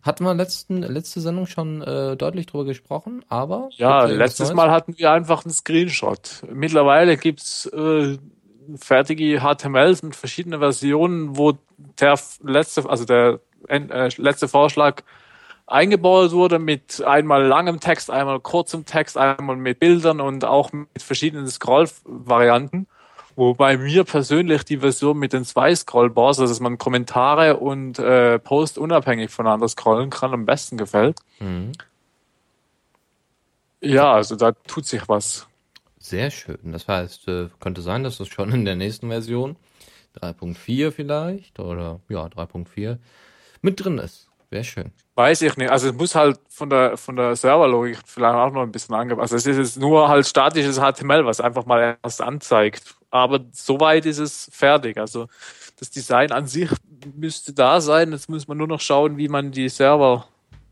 [0.00, 3.68] Hatten wir letzten, letzte Sendung schon äh, deutlich drüber gesprochen, aber.
[3.72, 4.54] Ja, letztes?
[4.54, 6.42] Mal hatten wir einfach einen Screenshot.
[6.50, 8.16] Mittlerweile gibt's äh,
[8.76, 11.58] fertige HTMLs mit verschiedenen Versionen, wo
[12.00, 15.02] der letzte, also der äh, letzte Vorschlag
[15.66, 20.88] eingebaut wurde mit einmal langem Text, einmal kurzem Text, einmal mit Bildern und auch mit
[21.02, 22.86] verschiedenen Scroll-Varianten.
[23.34, 28.38] Wobei mir persönlich die Version mit den zwei Scrollbars, also dass man Kommentare und äh,
[28.38, 31.18] Post unabhängig voneinander scrollen kann, am besten gefällt.
[31.40, 31.72] Mhm.
[33.82, 35.46] Ja, also da tut sich was.
[35.98, 36.72] Sehr schön.
[36.72, 39.56] Das heißt, äh, könnte sein, dass das schon in der nächsten Version
[40.22, 42.96] 3.4 vielleicht oder ja 3.4
[43.60, 44.30] mit drin ist.
[44.50, 44.92] Wäre schön.
[45.16, 45.70] Weiß ich nicht.
[45.70, 49.32] Also es muss halt von der von der Serverlogik vielleicht auch noch ein bisschen angepasst.
[49.32, 52.94] Also es ist jetzt nur halt statisches HTML, was einfach mal erst anzeigt.
[53.10, 54.98] Aber soweit ist es fertig.
[54.98, 55.26] Also
[55.78, 56.70] das Design an sich
[57.16, 58.12] müsste da sein.
[58.12, 59.68] Jetzt muss man nur noch schauen, wie man die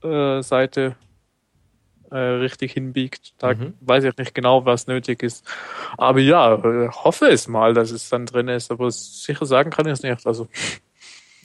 [0.02, 0.96] Serverseite
[2.10, 3.32] äh, richtig hinbiegt.
[3.38, 3.74] Da Mhm.
[3.80, 5.44] weiß ich nicht genau, was nötig ist.
[5.98, 8.70] Aber ja, äh, hoffe es mal, dass es dann drin ist.
[8.70, 10.26] Aber sicher sagen kann ich es nicht.
[10.26, 10.46] Also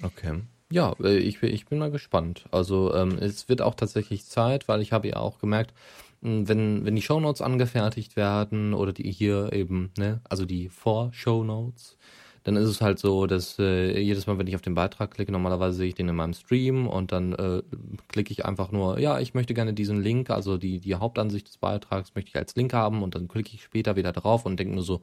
[0.04, 0.42] Okay.
[0.72, 2.46] Ja, äh, ich, bin- ich bin mal gespannt.
[2.52, 5.74] Also ähm, es wird auch tatsächlich Zeit, weil ich habe ja auch gemerkt,
[6.22, 11.98] mh, wenn, wenn die Shownotes angefertigt werden oder die hier eben, ne, also die Vor-Shownotes,
[12.44, 15.32] dann ist es halt so, dass äh, jedes Mal, wenn ich auf den Beitrag klicke,
[15.32, 17.62] normalerweise sehe ich den in meinem Stream und dann äh,
[18.08, 21.58] klicke ich einfach nur, ja, ich möchte gerne diesen Link, also die, die Hauptansicht des
[21.58, 24.74] Beitrags möchte ich als Link haben und dann klicke ich später wieder drauf und denke
[24.76, 25.02] nur so,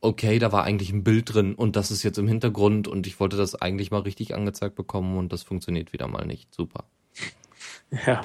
[0.00, 3.18] okay, da war eigentlich ein Bild drin und das ist jetzt im Hintergrund und ich
[3.20, 6.54] wollte das eigentlich mal richtig angezeigt bekommen und das funktioniert wieder mal nicht.
[6.54, 6.84] Super.
[8.06, 8.22] ja.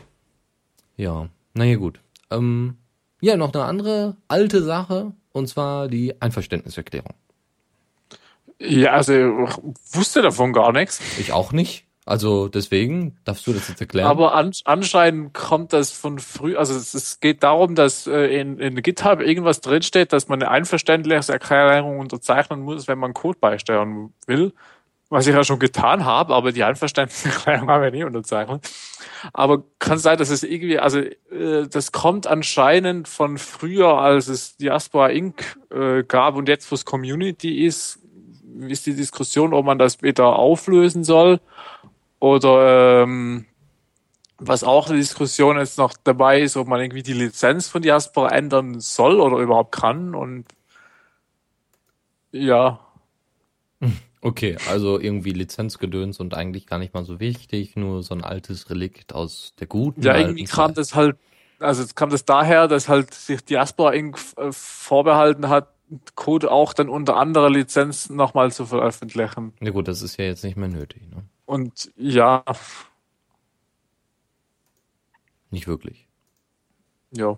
[0.98, 2.00] Ja, naja gut.
[2.30, 2.78] Ähm,
[3.22, 7.14] ja, noch eine andere alte Sache und zwar die Einverständniserklärung.
[8.60, 9.58] Ja, also ich
[9.96, 11.02] wusste davon gar nichts.
[11.20, 11.88] Ich auch nicht.
[12.12, 14.10] Also deswegen darfst du das jetzt erklären.
[14.10, 18.60] Aber an, anscheinend kommt das von früh, also es, es geht darum, dass äh, in,
[18.60, 24.52] in GitHub irgendwas drinsteht, dass man eine Einverständniserklärung unterzeichnen muss, wenn man Code beisteuern will.
[25.08, 28.70] Was ich ja schon getan habe, aber die Einverständniserklärung habe ich nie unterzeichnet.
[29.32, 34.58] Aber kann sein, dass es irgendwie, also äh, das kommt anscheinend von früher, als es
[34.58, 35.58] Diaspora Inc.
[35.74, 38.00] Äh, gab und jetzt, wo es Community ist,
[38.68, 41.40] ist die Diskussion, ob man das wieder auflösen soll
[42.22, 43.46] oder ähm,
[44.38, 48.30] was auch eine Diskussion jetzt noch dabei ist, ob man irgendwie die Lizenz von Diaspora
[48.30, 50.16] ändern soll oder überhaupt kann.
[50.16, 50.46] Und
[52.32, 52.80] ja,
[54.22, 58.70] okay, also irgendwie Lizenzgedöns und eigentlich gar nicht mal so wichtig, nur so ein altes
[58.70, 61.18] Relikt aus der guten ja, irgendwie kam das halt,
[61.60, 64.20] also kam das daher, dass halt sich Diaspora Inc.
[64.38, 65.70] äh, vorbehalten hat,
[66.16, 69.54] Code auch dann unter anderer Lizenz nochmal zu veröffentlichen.
[69.60, 71.24] Ja gut, das ist ja jetzt nicht mehr nötig, ne?
[71.52, 72.46] Und ja,
[75.50, 76.08] Nicht wirklich.
[77.12, 77.38] ja.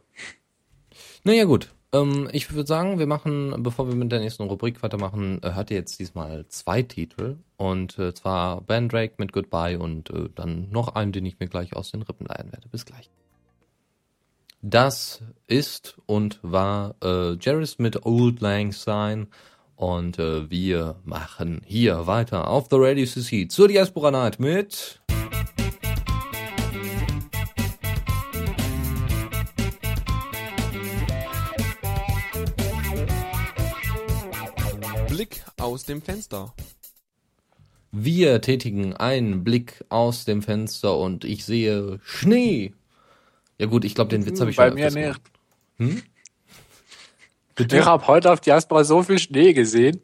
[1.24, 1.74] Naja, gut.
[1.92, 5.72] Ähm, ich würde sagen, wir machen, bevor wir mit der nächsten Rubrik weitermachen, äh, hat
[5.72, 7.38] ihr jetzt diesmal zwei Titel.
[7.58, 11.76] Und äh, zwar Bandrake mit Goodbye und äh, dann noch einen, den ich mir gleich
[11.76, 12.70] aus den Rippen leihen werde.
[12.70, 13.10] Bis gleich.
[14.62, 19.26] Das ist und war äh, Jarvis mit Old Lang Syne.
[19.76, 25.02] Und äh, wir machen hier weiter auf The Radio CC zur Diaspora Night mit
[35.10, 36.54] Blick aus dem Fenster.
[37.92, 42.74] Wir tätigen einen Blick aus dem Fenster und ich sehe Schnee.
[43.60, 45.22] Ja gut, ich glaube, den Witz habe ich Bei schon mir nicht.
[47.56, 47.74] Gemacht.
[47.74, 50.02] Ich habe heute auf Diaspora so viel Schnee gesehen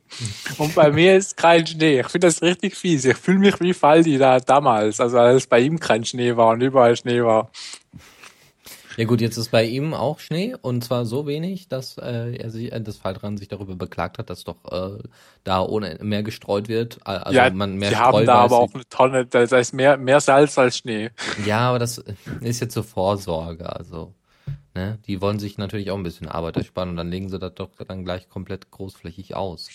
[0.58, 2.00] und bei mir ist kein Schnee.
[2.02, 3.06] Ich finde das richtig fies.
[3.06, 6.62] Ich fühle mich wie Faldi da damals, also als bei ihm kein Schnee war und
[6.62, 7.52] überall Schnee war.
[9.00, 12.50] Ja gut, jetzt ist bei ihm auch Schnee und zwar so wenig, dass äh, er
[12.50, 15.02] sich, äh, das Faltran sich darüber beklagt hat, dass doch äh,
[15.46, 17.00] da ohne mehr gestreut wird.
[17.08, 20.20] Also ja, man mehr die haben da aber auch eine Tonne, da ist mehr, mehr
[20.20, 21.12] Salz als Schnee.
[21.46, 22.04] Ja, aber das
[22.42, 24.14] ist jetzt zur Vorsorge, also.
[24.80, 24.98] Ne?
[25.08, 27.72] Die wollen sich natürlich auch ein bisschen Arbeit ersparen und dann legen sie das doch
[27.86, 29.70] dann gleich komplett großflächig aus.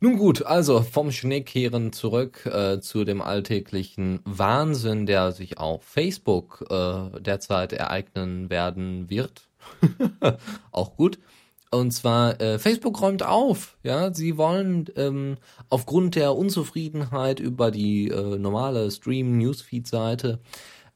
[0.00, 6.64] Nun gut, also vom Schneekehren zurück äh, zu dem alltäglichen Wahnsinn, der sich auf Facebook
[6.68, 9.48] äh, derzeit ereignen werden wird.
[10.72, 11.20] auch gut.
[11.70, 15.36] Und zwar, äh, Facebook räumt auf, ja, sie wollen ähm,
[15.68, 20.40] aufgrund der Unzufriedenheit über die äh, normale Stream-Newsfeed-Seite,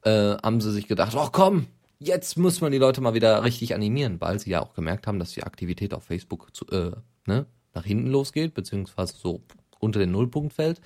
[0.01, 1.67] äh, haben sie sich gedacht, ach komm,
[2.03, 5.19] jetzt muss man die Leute mal wieder richtig animieren, weil sie ja auch gemerkt haben,
[5.19, 6.91] dass die Aktivität auf Facebook zu, äh,
[7.25, 9.41] ne, nach hinten losgeht, beziehungsweise so
[9.79, 10.81] unter den Nullpunkt fällt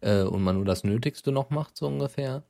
[0.00, 2.42] äh, und man nur das Nötigste noch macht, so ungefähr.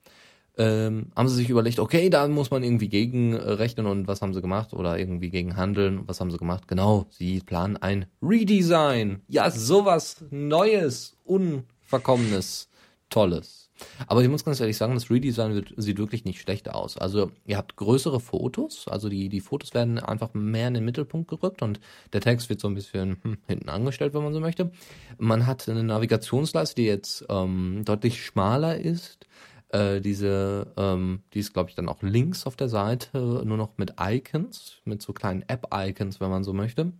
[0.59, 4.35] ähm, haben sie sich überlegt, okay, da muss man irgendwie gegen äh, und was haben
[4.35, 6.03] sie gemacht oder irgendwie gegen handeln.
[6.07, 6.69] Was haben sie gemacht?
[6.69, 9.23] Genau, sie planen ein Redesign.
[9.29, 12.69] Ja, sowas Neues, Unverkommenes,
[13.09, 13.70] Tolles.
[14.07, 16.97] Aber ich muss ganz ehrlich sagen, das Redesign wird, sieht wirklich nicht schlecht aus.
[16.97, 21.29] Also ihr habt größere Fotos, also die, die Fotos werden einfach mehr in den Mittelpunkt
[21.29, 21.81] gerückt und
[22.13, 24.71] der Text wird so ein bisschen hm, hinten angestellt, wenn man so möchte.
[25.19, 29.27] Man hat eine Navigationsleiste, die jetzt ähm, deutlich schmaler ist.
[29.69, 33.79] Äh, diese, ähm, die ist, glaube ich, dann auch links auf der Seite, nur noch
[33.79, 36.93] mit Icons, mit so kleinen App-Icons, wenn man so möchte.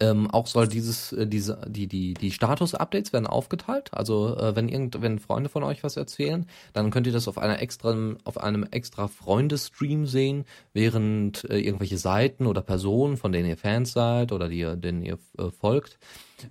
[0.00, 3.92] Ähm, auch soll dieses, äh, diese, die, die, die Status-Updates werden aufgeteilt.
[3.92, 7.38] Also äh, wenn irgend, wenn Freunde von euch was erzählen, dann könnt ihr das auf
[7.38, 13.48] einer extra, auf einem extra Freundestream sehen, während äh, irgendwelche Seiten oder Personen, von denen
[13.48, 15.98] ihr Fans seid oder die, denen ihr äh, folgt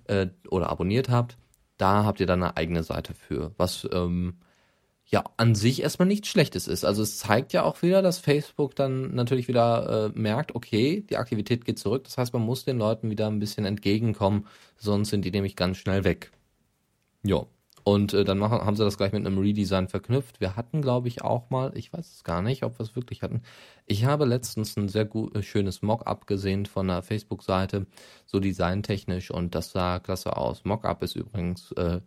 [0.04, 1.36] äh, oder abonniert habt,
[1.76, 4.34] da habt ihr dann eine eigene Seite für, was ähm,
[5.14, 6.84] ja an sich erstmal nichts Schlechtes ist.
[6.84, 11.16] Also es zeigt ja auch wieder, dass Facebook dann natürlich wieder äh, merkt, okay, die
[11.16, 12.04] Aktivität geht zurück.
[12.04, 14.46] Das heißt, man muss den Leuten wieder ein bisschen entgegenkommen,
[14.76, 16.32] sonst sind die nämlich ganz schnell weg.
[17.22, 17.46] Ja.
[17.84, 20.40] Und äh, dann machen, haben sie das gleich mit einem Redesign verknüpft.
[20.40, 23.22] Wir hatten, glaube ich, auch mal, ich weiß es gar nicht, ob wir es wirklich
[23.22, 23.42] hatten.
[23.84, 27.86] Ich habe letztens ein sehr gut, äh, schönes Mockup gesehen von einer Facebook-Seite,
[28.24, 30.64] so designtechnisch, und das sah klasse aus.
[30.64, 32.00] Mockup ist übrigens äh,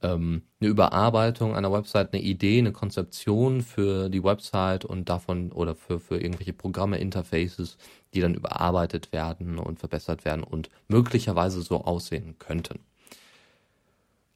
[0.00, 5.74] ähm, eine Überarbeitung einer Website, eine Idee, eine Konzeption für die Website und davon oder
[5.74, 7.78] für, für irgendwelche Programme, Interfaces,
[8.14, 12.78] die dann überarbeitet werden und verbessert werden und möglicherweise so aussehen könnten.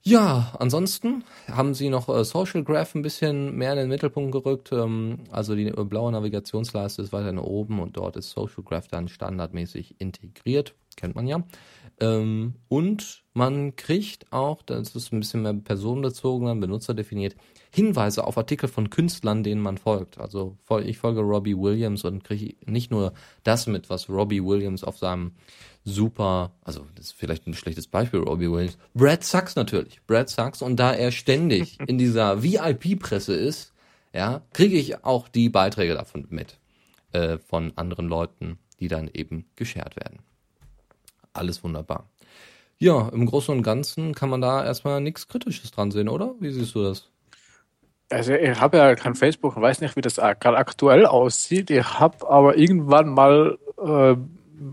[0.03, 4.73] Ja, ansonsten haben sie noch äh, Social Graph ein bisschen mehr in den Mittelpunkt gerückt.
[4.73, 9.09] Ähm, also die äh, blaue Navigationsleiste ist weiterhin oben und dort ist Social Graph dann
[9.09, 10.75] standardmäßig integriert.
[10.97, 11.43] Kennt man ja.
[12.01, 17.37] Ähm, und man kriegt auch, das ist ein bisschen mehr personenbezogener, benutzerdefiniert,
[17.71, 20.19] Hinweise auf Artikel von Künstlern, denen man folgt.
[20.19, 23.13] Also ich folge Robbie Williams und kriege nicht nur
[23.45, 25.33] das mit, was Robbie Williams auf seinem
[25.85, 30.63] super, also das ist vielleicht ein schlechtes Beispiel, Robbie Williams, Brad Sachs natürlich, Brad Sachs
[30.63, 33.73] und da er ständig in dieser VIP-Presse ist,
[34.13, 36.59] ja, kriege ich auch die Beiträge davon mit,
[37.13, 40.21] äh, von anderen Leuten, die dann eben geshared werden.
[41.33, 42.09] Alles wunderbar.
[42.79, 46.35] Ja, im Großen und Ganzen kann man da erstmal nichts Kritisches dran sehen, oder?
[46.41, 47.11] Wie siehst du das?
[48.09, 51.71] Also ich habe ja kein Facebook und weiß nicht, wie das gerade aktuell aussieht.
[51.71, 54.17] Ich habe aber irgendwann mal äh,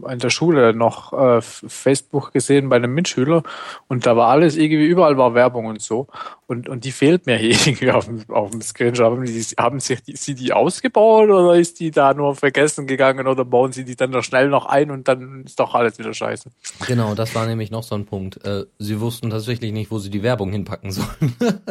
[0.10, 3.44] in der Schule noch äh, Facebook gesehen bei einem Mitschüler
[3.88, 6.08] und da war alles irgendwie, überall war Werbung und so.
[6.46, 9.06] Und, und die fehlt mir hier irgendwie auf dem, auf dem Screenshot.
[9.06, 13.28] Haben, die, haben sich die, sie die ausgebaut oder ist die da nur vergessen gegangen
[13.28, 16.14] oder bauen sie die dann noch schnell noch ein und dann ist doch alles wieder
[16.14, 16.50] scheiße.
[16.86, 18.46] Genau, das war nämlich noch so ein Punkt.
[18.46, 21.36] Äh, sie wussten tatsächlich nicht, wo sie die Werbung hinpacken sollen.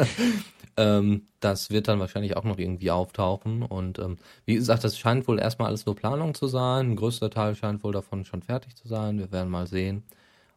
[0.77, 3.63] Ähm, das wird dann wahrscheinlich auch noch irgendwie auftauchen.
[3.63, 6.93] Und ähm, wie gesagt, das scheint wohl erstmal alles nur Planung zu sein.
[6.93, 9.19] Ein größter Teil scheint wohl davon schon fertig zu sein.
[9.19, 10.05] Wir werden mal sehen.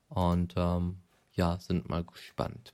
[0.09, 0.97] Und ähm,
[1.33, 2.73] ja, sind mal gespannt.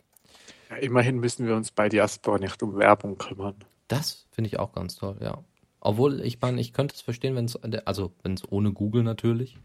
[0.69, 3.55] Ja, immerhin müssen wir uns bei Diaspora nicht um Werbung kümmern.
[3.87, 5.43] Das finde ich auch ganz toll, ja.
[5.79, 9.59] Obwohl, ich meine, ich könnte es verstehen, wenn es, also wenn es ohne Google natürlich,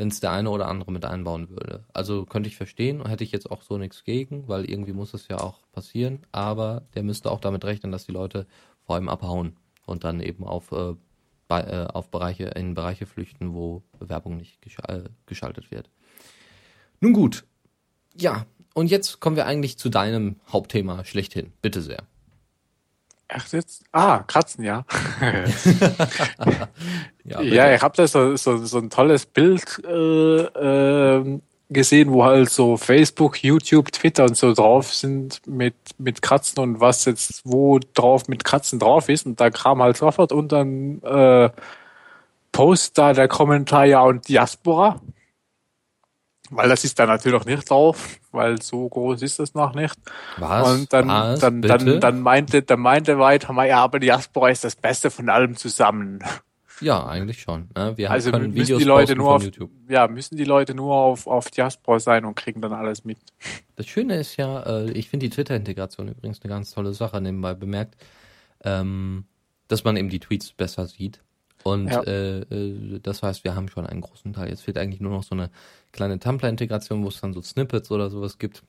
[0.00, 1.84] wenn es der eine oder andere mit einbauen würde.
[1.92, 5.28] Also könnte ich verstehen, hätte ich jetzt auch so nichts gegen, weil irgendwie muss es
[5.28, 8.46] ja auch passieren, aber der müsste auch damit rechnen, dass die Leute
[8.86, 10.94] vor allem abhauen und dann eben auf, äh,
[11.48, 15.90] bei, äh, auf Bereiche, in Bereiche flüchten, wo Werbung nicht gesch äh, geschaltet wird.
[17.00, 17.44] Nun gut.
[18.18, 21.52] Ja, und jetzt kommen wir eigentlich zu deinem Hauptthema schlechthin.
[21.60, 22.04] Bitte sehr.
[23.32, 23.84] Ach, jetzt?
[23.92, 24.84] Ah, Kratzen, ja.
[27.24, 32.24] ja, ja, ich habe da so, so, so ein tolles Bild äh, äh, gesehen, wo
[32.24, 37.42] halt so Facebook, YouTube, Twitter und so drauf sind mit, mit Kratzen und was jetzt
[37.44, 39.26] wo drauf mit Kratzen drauf ist.
[39.26, 41.50] Und da kam halt sofort unter ein äh,
[42.50, 45.00] Post da der Kommentar, ja, und Diaspora.
[46.50, 49.94] Weil das ist da natürlich noch nicht drauf, weil so groß ist das noch nicht.
[50.36, 50.68] Was?
[50.68, 51.40] Und dann, Was?
[51.40, 51.78] dann, Bitte?
[51.78, 56.18] dann, dann meinte, dann meinte weiter, ja, aber Diaspora ist das Beste von allem zusammen.
[56.80, 57.68] Ja, eigentlich schon.
[57.76, 57.96] Ne?
[57.96, 59.70] Wir also können müssen Videos die Leute nur auf, YouTube.
[59.88, 63.18] ja, müssen die Leute nur auf, auf Diaspora sein und kriegen dann alles mit.
[63.76, 67.54] Das Schöne ist ja, äh, ich finde die Twitter-Integration übrigens eine ganz tolle Sache, nebenbei
[67.54, 67.96] bemerkt,
[68.64, 69.24] ähm,
[69.68, 71.22] dass man eben die Tweets besser sieht.
[71.64, 72.02] Und Ja.
[72.02, 74.48] äh, äh, das heißt, wir haben schon einen großen Teil.
[74.48, 75.50] Jetzt fehlt eigentlich nur noch so eine
[75.92, 78.62] kleine Tumblr-Integration, wo es dann so Snippets oder sowas gibt.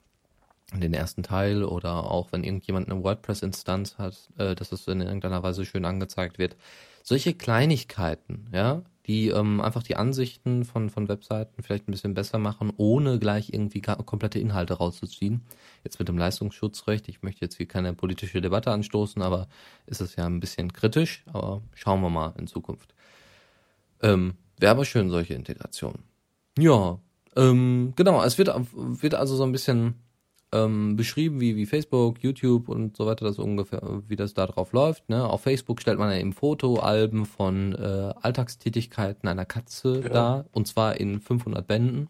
[0.73, 5.43] Den ersten Teil oder auch wenn irgendjemand eine WordPress-Instanz hat, äh, dass es in irgendeiner
[5.43, 6.55] Weise schön angezeigt wird.
[7.03, 12.38] Solche Kleinigkeiten, ja, die ähm, einfach die Ansichten von, von Webseiten vielleicht ein bisschen besser
[12.38, 15.41] machen, ohne gleich irgendwie komplette Inhalte rauszuziehen.
[15.84, 19.49] Jetzt mit dem Leistungsschutzrecht, ich möchte jetzt hier keine politische Debatte anstoßen, aber
[19.86, 22.93] ist es ja ein bisschen kritisch, aber schauen wir mal in Zukunft.
[24.01, 26.03] Ähm, Wäre aber schön, solche Integrationen.
[26.57, 26.99] Ja,
[27.36, 29.95] ähm, genau, es wird, wird also so ein bisschen
[30.52, 34.74] ähm, beschrieben, wie, wie Facebook, YouTube und so weiter, das ungefähr, wie das da drauf
[34.74, 35.10] läuft.
[35.10, 35.28] Ne?
[35.28, 40.10] Auf Facebook stellt man ja eben Fotoalben von äh, Alltagstätigkeiten einer Katze Ja.
[40.10, 42.10] dar, und zwar in 500 Bänden,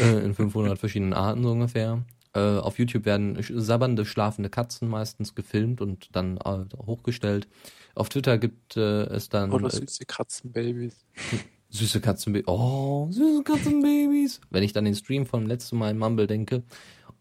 [0.00, 2.02] äh, in 500 verschiedenen Arten so ungefähr.
[2.32, 7.48] Äh, auf YouTube werden sabbernde, schlafende Katzen meistens gefilmt und dann äh, hochgestellt.
[7.94, 10.96] Auf Twitter gibt äh, es dann Oder äh, süße Katzenbabys.
[11.70, 12.48] Süße Katzenbabys.
[12.48, 14.40] Oh, süße Katzenbabys.
[14.50, 16.62] Wenn ich dann den Stream vom letzten Mal in Mumble denke.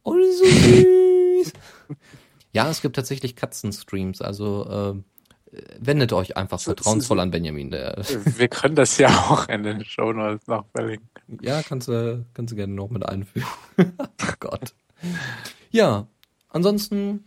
[0.03, 1.53] Oh, das ist so süß.
[2.53, 4.21] ja, es gibt tatsächlich Katzenstreams.
[4.21, 5.03] Also äh,
[5.79, 7.71] wendet euch einfach vertrauensvoll an Benjamin.
[7.71, 7.97] Der,
[8.37, 11.39] Wir können das ja auch in den Show Notes noch verlinken.
[11.41, 13.47] ja, kannst du kannst du gerne noch mit einfügen.
[13.77, 14.73] oh Gott.
[15.71, 16.07] Ja,
[16.49, 17.25] ansonsten,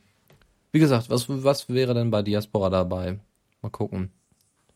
[0.72, 3.18] wie gesagt, was, was wäre denn bei Diaspora dabei?
[3.60, 4.10] Mal gucken.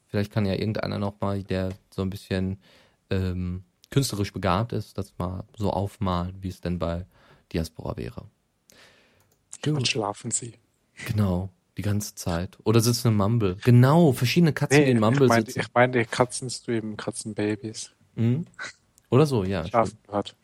[0.06, 2.58] Vielleicht kann ja irgendeiner noch mal, der so ein bisschen
[3.10, 7.06] ähm, künstlerisch begabt ist, das mal so aufmalen, wie es denn bei
[7.52, 8.26] Diaspora wäre.
[9.66, 10.54] Und schlafen sie.
[11.06, 12.58] Genau, die ganze Zeit.
[12.64, 13.56] Oder sitzen im Mumble.
[13.64, 15.60] Genau, verschiedene Katzen, die Nee, im ich Mumble meine sitzen.
[15.60, 17.90] ich mein, die Katzenstream, Katzenbabys.
[18.14, 18.46] Mhm.
[19.10, 19.66] Oder so, ja.
[19.66, 20.36] Schlafen hat.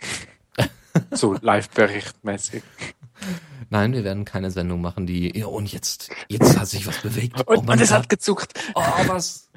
[1.12, 2.62] so live-berichtmäßig.
[3.70, 7.46] Nein, wir werden keine Sendung machen, die, ja, und jetzt, jetzt hat sich was bewegt.
[7.46, 8.52] Und, oh mein und es hat gezuckt.
[8.74, 9.48] Oh, was?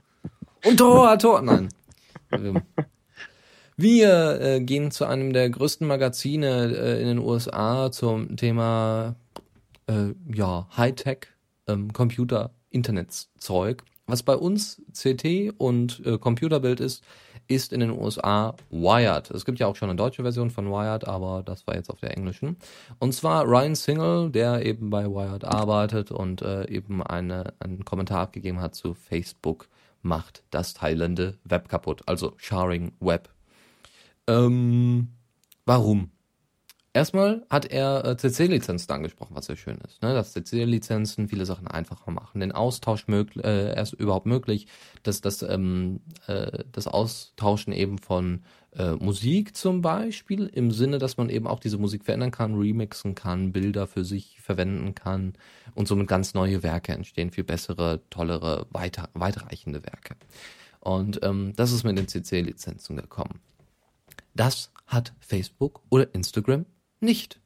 [0.64, 1.42] Und Tor, Tor.
[1.42, 1.70] Nein.
[3.78, 9.16] Wir äh, gehen zu einem der größten Magazine äh, in den USA zum Thema
[9.88, 11.28] äh, ja, Hightech,
[11.68, 13.84] ähm, Computer, Internetzeug.
[14.08, 17.04] Was bei uns CT und äh, Computerbild ist,
[17.48, 19.30] ist in den USA Wired.
[19.32, 22.00] Es gibt ja auch schon eine deutsche Version von Wired, aber das war jetzt auf
[22.00, 22.56] der englischen.
[23.00, 28.22] Und zwar Ryan Single, der eben bei Wired arbeitet und äh, eben eine, einen Kommentar
[28.22, 29.68] abgegeben hat zu Facebook
[30.02, 33.35] macht das teilende Web kaputt, also Sharing Web.
[34.28, 35.10] Ähm,
[35.66, 36.12] warum?
[36.96, 40.02] Erstmal hat er äh, CC-Lizenzen angesprochen, was sehr schön ist.
[40.02, 40.14] Ne?
[40.14, 44.68] Dass CC-Lizenzen viele Sachen einfacher machen, den Austausch möglich, äh, erst überhaupt möglich,
[45.04, 48.44] dass das, ähm, äh, das Austauschen eben von
[48.78, 53.14] äh, Musik zum Beispiel, im Sinne, dass man eben auch diese Musik verändern kann, remixen
[53.14, 55.34] kann, Bilder für sich verwenden kann
[55.74, 60.16] und somit ganz neue Werke entstehen, viel bessere, tollere, weiter, weitreichende Werke.
[60.80, 63.42] Und ähm, das ist mit den CC-Lizenzen gekommen.
[64.36, 66.66] Das hat Facebook oder Instagram
[67.00, 67.40] nicht.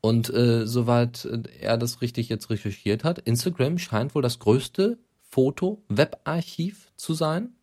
[0.00, 4.98] Und äh, soweit äh, er das richtig jetzt recherchiert hat, Instagram scheint wohl das größte
[5.30, 7.54] Foto-Web-Archiv zu sein,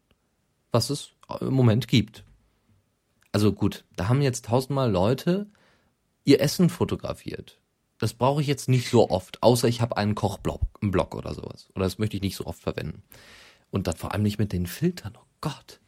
[0.72, 2.24] was es im Moment gibt.
[3.32, 5.48] Also gut, da haben jetzt tausendmal Leute
[6.24, 7.60] ihr Essen fotografiert.
[7.98, 11.34] Das brauche ich jetzt nicht so oft, außer ich habe einen Kochblog einen Blog oder
[11.34, 11.70] sowas.
[11.76, 13.04] Oder das möchte ich nicht so oft verwenden.
[13.70, 15.14] Und dann vor allem nicht mit den Filtern.
[15.18, 15.80] Oh Gott.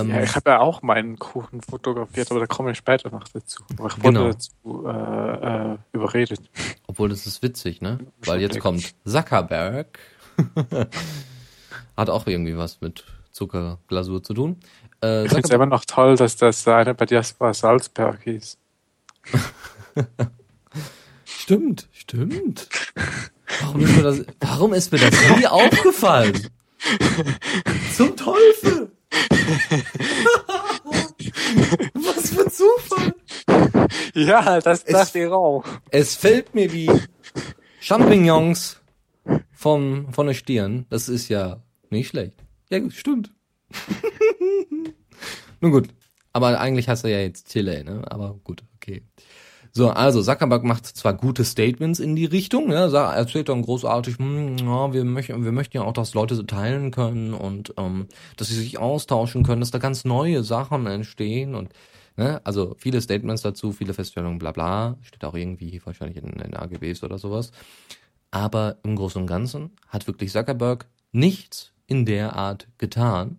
[0.00, 3.24] Ähm, Ja, ich habe ja auch meinen Kuchen fotografiert, aber da komme ich später noch
[3.28, 3.62] dazu.
[3.78, 4.24] Aber ich wurde Genau.
[4.28, 6.40] dazu äh, äh, überredet.
[6.86, 7.98] Obwohl das ist witzig, ne?
[8.24, 9.98] Weil jetzt kommt Zuckerberg.
[11.96, 14.56] Hat auch irgendwie was mit Zuckerglasur zu tun.
[15.02, 18.56] Äh, Ich finde es immer noch toll, dass das eine bei Diaspora Salzberg hieß.
[21.24, 22.68] stimmt, stimmt.
[23.60, 26.48] Warum ist mir das, warum ist mir das nie aufgefallen?
[27.96, 28.92] Zum Teufel!
[31.94, 33.14] Was für Zufall!
[34.14, 35.64] Ja, das Es- dachte ich auch.
[35.90, 36.90] Es fällt mir wie
[37.80, 38.80] Champignons
[39.52, 40.86] vom, von der Stirn.
[40.90, 42.42] Das ist ja nicht schlecht.
[42.70, 43.32] Ja, gut, stimmt.
[45.60, 45.88] Nun gut.
[46.32, 48.02] Aber eigentlich heißt er ja jetzt Chile, ne?
[48.10, 49.02] Aber gut, okay.
[49.72, 52.90] So, also Zuckerberg macht zwar gute Statements in die Richtung, ne?
[52.92, 57.34] Erzählt dann großartig, hm, ja, wir möchten, wir möchten ja auch, dass Leute teilen können
[57.34, 61.72] und ähm, dass sie sich austauschen können, dass da ganz neue Sachen entstehen und
[62.16, 66.54] ne, also viele Statements dazu, viele Feststellungen, bla bla, steht auch irgendwie wahrscheinlich in den
[66.54, 67.52] AGBs oder sowas.
[68.30, 73.38] Aber im Großen und Ganzen hat wirklich Zuckerberg nichts in der Art getan,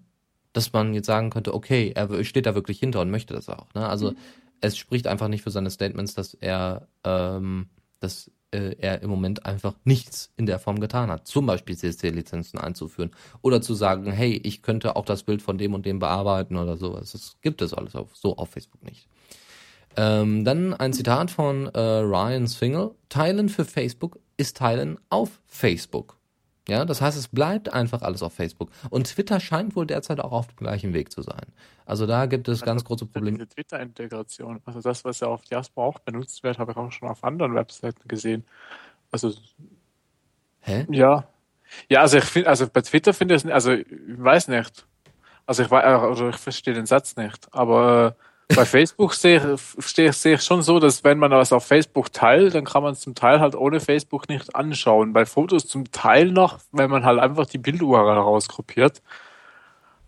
[0.53, 3.71] dass man jetzt sagen könnte, okay, er steht da wirklich hinter und möchte das auch.
[3.75, 3.87] Ne?
[3.87, 4.13] Also
[4.61, 9.45] es spricht einfach nicht für seine Statements, dass er, ähm, dass äh, er im Moment
[9.45, 11.27] einfach nichts in der Form getan hat.
[11.27, 15.73] Zum Beispiel CSC-Lizenzen einzuführen oder zu sagen, hey, ich könnte auch das Bild von dem
[15.73, 17.11] und dem bearbeiten oder sowas.
[17.11, 19.07] Das gibt es alles auf, so auf Facebook nicht.
[19.95, 22.91] Ähm, dann ein Zitat von äh, Ryan Single.
[23.09, 26.18] Teilen für Facebook ist Teilen auf Facebook.
[26.67, 28.69] Ja, das heißt, es bleibt einfach alles auf Facebook.
[28.89, 31.47] Und Twitter scheint wohl derzeit auch auf dem gleichen Weg zu sein.
[31.85, 33.37] Also da gibt es ganz große Probleme.
[33.37, 37.09] Diese Twitter-Integration, also das, was ja auf Diaspora auch benutzt wird, habe ich auch schon
[37.09, 38.45] auf anderen Webseiten gesehen.
[39.11, 39.33] Also
[40.61, 40.85] Hä?
[40.91, 41.27] ja,
[41.89, 44.85] ja, also ich finde, also bei Twitter finde ich es, also ich weiß nicht.
[45.45, 47.47] Also ich weiß, also ich verstehe den Satz nicht.
[47.51, 48.23] Aber äh,
[48.55, 52.11] bei Facebook sehe ich, sehe sehe ich schon so, dass wenn man was auf Facebook
[52.11, 55.13] teilt, dann kann man es zum Teil halt ohne Facebook nicht anschauen.
[55.13, 59.01] Bei Fotos zum Teil noch, wenn man halt einfach die Bild-URL rausgruppiert.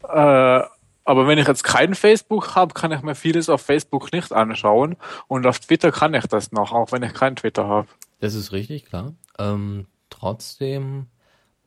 [0.04, 0.62] Äh,
[1.04, 4.96] aber wenn ich jetzt kein Facebook habe, kann ich mir vieles auf Facebook nicht anschauen.
[5.28, 7.88] Und auf Twitter kann ich das noch, auch wenn ich kein Twitter habe.
[8.20, 9.14] Das ist richtig, klar.
[9.38, 11.08] Ähm, trotzdem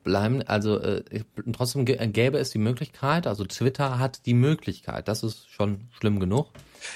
[0.05, 1.03] bleiben, also äh,
[1.51, 6.21] trotzdem gä- gäbe es die Möglichkeit, also Twitter hat die Möglichkeit, das ist schon schlimm
[6.21, 6.47] genug.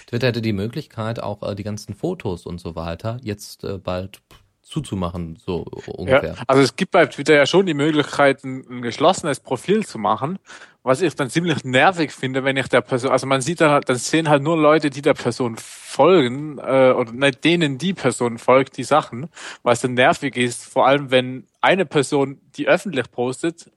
[0.08, 4.22] Twitter hätte die Möglichkeit, auch äh, die ganzen Fotos und so weiter jetzt äh, bald
[4.70, 6.36] zuzumachen, so ungefähr.
[6.36, 9.98] Ja, also es gibt bei Twitter ja schon die Möglichkeit, ein, ein geschlossenes Profil zu
[9.98, 10.38] machen,
[10.84, 13.90] was ich dann ziemlich nervig finde, wenn ich der Person, also man sieht dann, halt-
[13.90, 18.38] dann sehen halt nur Leute, die der Person folgen, äh, oder nicht denen die Person
[18.38, 19.28] folgt, die Sachen,
[19.64, 23.72] was dann nervig ist, vor allem wenn eine Person, die öffentlich postet,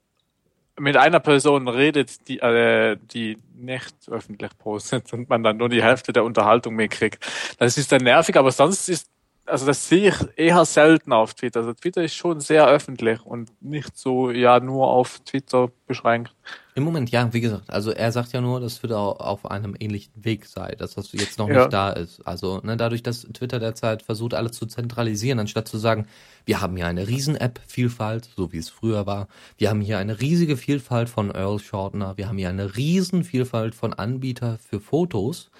[0.79, 5.83] mit einer Person redet, die, äh, die nicht öffentlich postet und man dann nur die
[5.83, 7.23] Hälfte der Unterhaltung mitkriegt.
[7.59, 9.07] Das ist dann nervig, aber sonst ist
[9.45, 11.59] also das sehe ich eher selten auf Twitter.
[11.61, 16.33] Also Twitter ist schon sehr öffentlich und nicht so ja nur auf Twitter beschränkt.
[16.75, 19.75] Im Moment, ja, wie gesagt, also er sagt ja nur, dass Twitter au- auf einem
[19.79, 21.59] ähnlichen Weg sei, dass das jetzt noch Ja.
[21.59, 22.25] nicht da ist.
[22.25, 26.07] Also ne, dadurch, dass Twitter derzeit versucht, alles zu zentralisieren, anstatt zu sagen,
[26.45, 29.27] wir haben hier eine riesen App-Vielfalt, so wie es früher war.
[29.57, 32.17] Wir haben hier eine riesige Vielfalt von Earl Shortener.
[32.17, 35.51] Wir haben hier eine riesen Vielfalt von Anbieter für Fotos.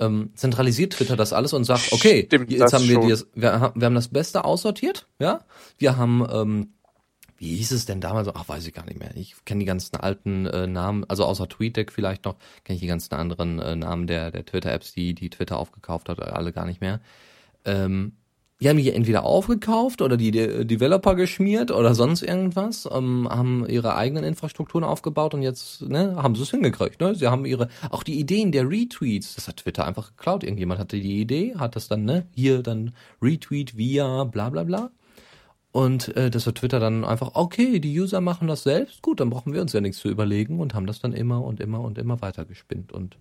[0.00, 3.08] Ähm, zentralisiert Twitter das alles und sagt, okay, Stimmt, jetzt haben wir, schon.
[3.08, 5.40] die, wir, haben, wir haben das Beste aussortiert, ja.
[5.78, 6.68] Wir haben ähm,
[7.38, 8.28] wie hieß es denn damals?
[8.28, 9.16] Ach, weiß ich gar nicht mehr.
[9.16, 12.88] Ich kenne die ganzen alten äh, Namen, also außer TweetDeck vielleicht noch, kenne ich die
[12.88, 16.80] ganzen anderen äh, Namen der, der Twitter-Apps, die, die Twitter aufgekauft hat, alle gar nicht
[16.80, 17.00] mehr.
[17.64, 18.16] Ähm,
[18.60, 23.64] die haben die entweder aufgekauft oder die De Developer geschmiert oder sonst irgendwas, ähm, haben
[23.68, 27.00] ihre eigenen Infrastrukturen aufgebaut und jetzt ne, haben sie es hingekriegt.
[27.00, 27.14] Ne?
[27.14, 30.42] Sie haben ihre, auch die Ideen der Retweets, das hat Twitter einfach geklaut.
[30.42, 32.92] Irgendjemand hatte die Idee, hat das dann, ne, hier dann
[33.22, 34.90] Retweet via bla bla bla.
[35.70, 39.30] Und äh, das hat Twitter dann einfach, okay, die User machen das selbst, gut, dann
[39.30, 41.98] brauchen wir uns ja nichts zu überlegen und haben das dann immer und immer und
[41.98, 42.90] immer weiter gespinnt.
[42.90, 43.18] Und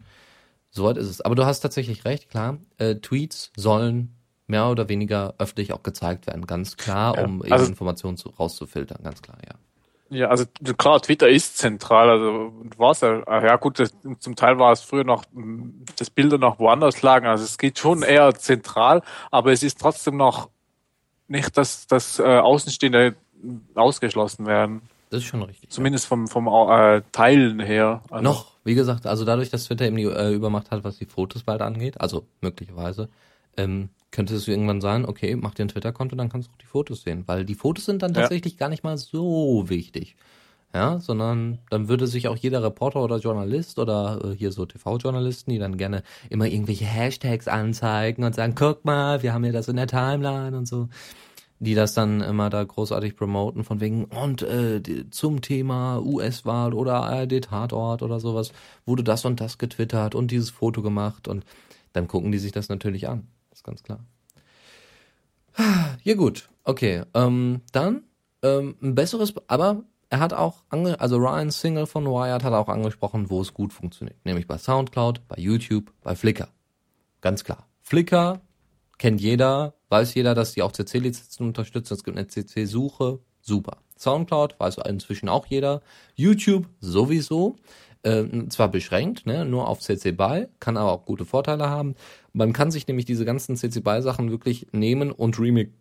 [0.72, 1.22] soweit ist es.
[1.22, 4.17] Aber du hast tatsächlich recht, klar, äh, Tweets sollen
[4.48, 8.30] mehr oder weniger öffentlich auch gezeigt werden, ganz klar, Ja, um eben also- Informationen zu,
[8.30, 9.56] rauszufiltern, ganz klar, ja.
[10.10, 10.46] Ja, also
[10.78, 14.72] klar, Twitter ist zentral, also war es ja, ah, ja gut, das, zum Teil war
[14.72, 15.26] es früher noch,
[15.98, 20.16] dass Bilder noch woanders lagen, also es geht schon eher zentral, aber es ist trotzdem
[20.16, 20.50] noch
[21.28, 23.16] nicht, dass, dass äh, Außenstehende
[23.76, 25.70] ausgeschlossen werden, Das ist schon richtig.
[25.72, 28.02] zumindest vom, vom äh, Teilen her.
[28.10, 31.06] Also, Noch, wie gesagt, also dadurch, dass Twitter eben die äh, Übermacht hat, was die
[31.06, 33.10] Fotos bald angeht, also möglicherweise,
[33.58, 36.66] ähm, könnte es irgendwann sein, okay, mach dir ein Twitter-Konto, dann kannst du auch die
[36.66, 38.22] Fotos sehen, weil die Fotos sind dann Ja.
[38.22, 40.16] tatsächlich gar nicht mal so wichtig.
[40.74, 45.50] Ja, sondern dann würde sich auch jeder Reporter oder Journalist oder äh, hier so TV-Journalisten,
[45.52, 49.70] die dann gerne immer irgendwelche Hashtags anzeigen und sagen, guck mal, wir haben ja das
[49.70, 50.90] in der Timeline und so,
[51.60, 56.74] die das dann immer da großartig promoten von wegen und äh, die- zum Thema US-Wahl
[56.74, 58.52] oder ARD-Tatort oder sowas
[58.86, 61.46] wurde das und das getwittert und dieses Foto gemacht und
[61.94, 63.26] dann gucken die sich das natürlich an.
[63.68, 64.00] Ganz klar.
[66.04, 67.04] Ja gut, okay.
[67.14, 68.04] Ähm, dann
[68.42, 72.70] ähm, ein besseres, aber er hat auch, ange also Ryan Single von Wired hat auch
[72.70, 74.18] angesprochen, wo es gut funktioniert.
[74.24, 76.48] Nämlich bei Soundcloud, bei YouTube, bei Flickr.
[77.20, 77.68] Ganz klar.
[77.82, 78.40] Flickr
[78.98, 81.94] kennt jeder, weiß jeder, dass die auch CC-Lizenzen unterstützen.
[81.96, 83.80] Es gibt eine CC-Suche, super.
[83.98, 85.82] Soundcloud weiß inzwischen auch jeder.
[86.16, 87.58] YouTube sowieso.
[88.04, 91.96] Äh, zwar beschränkt, ne, nur auf CC BY, kann aber auch gute Vorteile haben.
[92.38, 95.72] Man kann sich nämlich diese ganzen CC BY Sachen wirklich nehmen und remix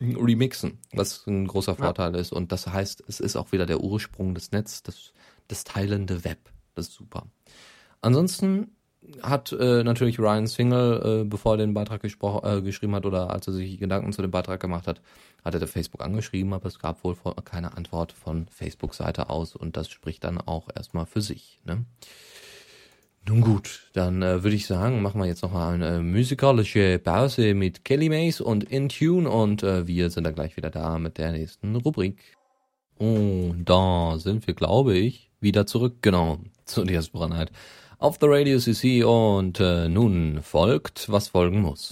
[0.00, 2.32] remixen, was ein großer Vorteil ist.
[2.32, 5.12] Und das heißt, es ist auch wieder der Ursprung des Netz, das,
[5.48, 6.38] das teilende Web.
[6.76, 7.26] Das ist super.
[8.00, 8.70] Ansonsten
[9.22, 13.48] hat äh, natürlich Ryan Single, äh, bevor er den Beitrag äh, geschrieben hat oder als
[13.48, 15.02] er sich Gedanken zu dem Beitrag gemacht hat,
[15.44, 19.90] hat er Facebook angeschrieben, aber es gab wohl keine Antwort von Facebook-Seite aus und das
[19.90, 21.60] spricht dann auch erstmal für sich.
[21.64, 21.84] Ne?
[23.28, 27.52] Nun gut, dann äh, würde ich sagen, machen wir jetzt noch mal eine musikalische Pause
[27.52, 31.32] mit Kelly Mays und Intune und äh, wir sind dann gleich wieder da mit der
[31.32, 32.38] nächsten Rubrik.
[32.96, 37.52] Und da sind wir, glaube ich, wieder zurück, genau, zu Diaspora Night
[37.98, 41.90] auf der Radio CC und äh, nun folgt, was folgen muss.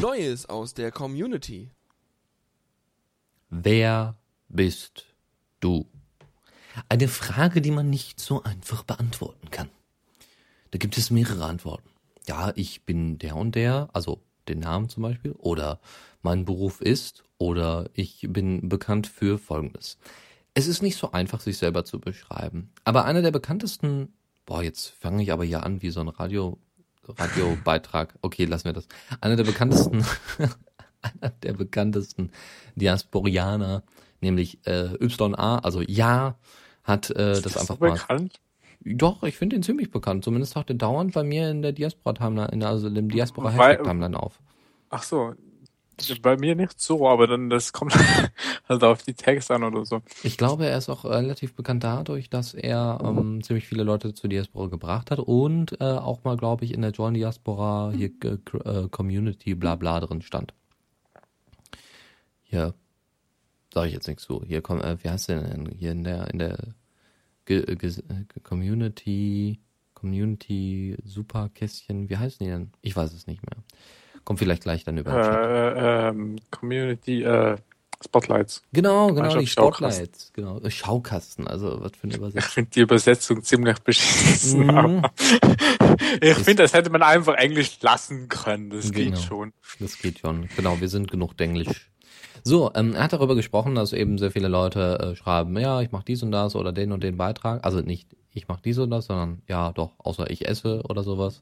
[0.00, 1.70] Neues aus der Community.
[3.50, 4.16] Wer
[4.48, 5.06] bist
[5.60, 5.86] du?
[6.88, 9.70] Eine Frage, die man nicht so einfach beantworten kann.
[10.70, 11.88] Da gibt es mehrere Antworten.
[12.26, 15.80] Ja, ich bin der und der, also den Namen zum Beispiel, oder
[16.22, 19.98] mein Beruf ist, oder ich bin bekannt für Folgendes.
[20.54, 22.70] Es ist nicht so einfach, sich selber zu beschreiben.
[22.84, 24.12] Aber einer der bekanntesten,
[24.44, 26.58] boah, jetzt fange ich aber hier an wie so ein Radio,
[27.06, 28.14] Radiobeitrag.
[28.20, 28.88] Okay, lassen wir das.
[29.20, 30.04] Einer der bekanntesten,
[31.02, 32.30] einer der bekanntesten
[32.76, 33.82] Diasporianer,
[34.20, 36.36] nämlich äh, YA, also Ja,
[36.84, 37.92] hat äh, das, einfach so mal.
[37.92, 38.40] bekannt?
[38.84, 40.24] Doch, ich finde ihn ziemlich bekannt.
[40.24, 44.40] Zumindest taucht er dauernd bei mir in der Diaspora-Timeline, also Weil- Diaspora-Hashtag-Timeline auf.
[44.90, 45.34] Ach so.
[46.22, 47.92] Bei mir nicht so, aber dann das kommt
[48.68, 50.00] halt auf die Tags an oder so.
[50.22, 54.30] Ich glaube, er ist auch relativ bekannt dadurch, dass er ähm, ziemlich viele Leute zur
[54.30, 58.28] Diaspora gebracht hat und äh, auch mal, glaube ich, in der Join Diaspora hier äh,
[58.84, 60.54] äh, Community bla bla drin stand.
[62.50, 62.74] Hier
[63.72, 64.42] sage ich jetzt nichts zu.
[64.46, 65.66] Hier kommt, äh, wie heißt der denn?
[65.78, 66.56] Hier in der in der
[67.44, 69.60] Ge Ge äh, Community
[69.94, 72.72] Community Superkästchen, wie heißen die denn?
[72.82, 73.62] Ich weiß es nicht mehr.
[74.24, 75.34] Kommt vielleicht gleich dann über den Chat.
[75.34, 77.56] Äh, ähm, Community äh,
[78.04, 78.62] Spotlights.
[78.72, 79.46] Genau, genau, die.
[79.46, 80.60] Spotlights, genau.
[80.60, 82.50] Äh, Schaukasten, also was für eine Ich Übersetzung.
[82.52, 84.70] finde die Übersetzung ziemlich beschissen.
[84.70, 85.12] Aber
[86.20, 88.70] ich finde, das hätte man einfach Englisch lassen können.
[88.70, 89.10] Das Genau.
[89.16, 89.52] geht schon.
[89.80, 90.48] Das geht schon.
[90.56, 91.90] Genau, wir sind genug Denglisch.
[92.44, 95.92] So, ähm, er hat darüber gesprochen, dass eben sehr viele Leute äh, schreiben, ja, ich
[95.92, 97.64] mache dies und das oder den und den Beitrag.
[97.64, 101.40] Also nicht, ich mache dies und das, sondern ja, doch, außer ich esse oder sowas.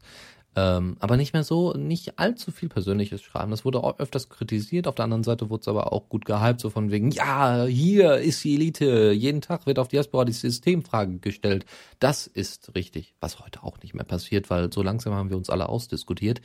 [0.57, 3.51] Ähm, aber nicht mehr so, nicht allzu viel Persönliches schreiben.
[3.51, 4.89] Das wurde auch öfters kritisiert.
[4.89, 8.17] Auf der anderen Seite wurde es aber auch gut gehypt, so von wegen, ja, hier
[8.17, 9.13] ist die Elite.
[9.13, 11.67] Jeden Tag wird auf Diaspora die Systemfrage gestellt.
[11.99, 15.51] Das ist richtig, was heute auch nicht mehr passiert, weil so langsam haben wir uns
[15.51, 16.41] alle ausdiskutiert.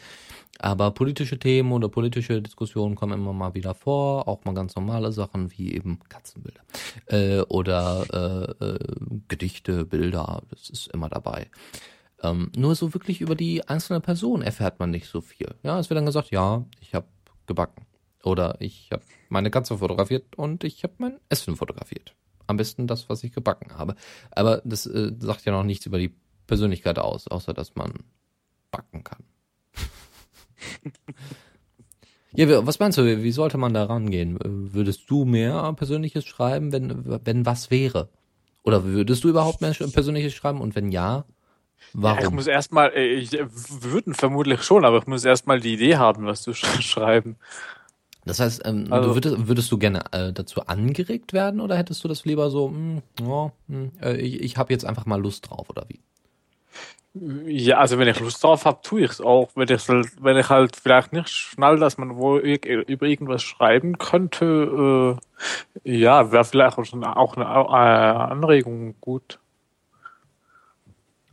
[0.60, 5.14] Aber politische Themen oder politische Diskussionen kommen immer mal wieder vor, auch mal ganz normale
[5.14, 6.62] Sachen wie eben Katzenbilder
[7.08, 8.80] äh, oder äh, äh,
[9.30, 11.48] Gedichte, Bilder, das ist immer dabei.
[12.24, 15.56] Ähm, nur so wirklich über die einzelne Person erfährt man nicht so viel.
[15.64, 17.08] Ja, es wird dann gesagt, ja, ich habe
[17.48, 17.86] gebacken
[18.24, 22.16] oder ich habe meine Katze fotografiert und ich habe mein Essen fotografiert.
[22.48, 23.96] Am besten das, was ich gebacken habe.
[24.32, 26.14] Aber das äh, sagt ja noch nichts über die
[26.48, 27.94] Persönlichkeit aus, außer dass man
[28.72, 29.24] backen kann.
[32.34, 34.40] Ja, was meinst du, wie sollte man da rangehen?
[34.42, 38.08] Würdest du mehr Persönliches schreiben, wenn, wenn was wäre?
[38.64, 40.62] Oder würdest du überhaupt mehr Persönliches schreiben?
[40.62, 41.26] Und wenn ja,
[41.94, 42.36] Ja, ich warum?
[42.36, 46.26] muss erstmal, äh, ich äh, würden vermutlich schon, aber ich muss erstmal die Idee haben,
[46.26, 47.36] was zu sch schreiben.
[48.26, 52.04] Das heißt, ähm, Also- du würdest, würdest du gerne äh, dazu angeregt werden oder hättest
[52.04, 55.50] du das lieber so, mh, ja, mh, äh, ich, ich habe jetzt einfach mal Lust
[55.50, 56.00] drauf oder wie?
[57.14, 59.50] Ja, also wenn ich Lust drauf habe, tue ich es auch.
[59.56, 63.98] Wenn ich, halt- wenn ich halt vielleicht nicht schnall, dass man wohl über irgendwas schreiben
[63.98, 65.18] könnte,
[65.84, 69.40] äh, ja, wäre vielleicht auch schon auch eine äh, Anregung gut.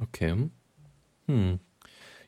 [0.00, 0.50] Okay.
[1.26, 1.60] Hm.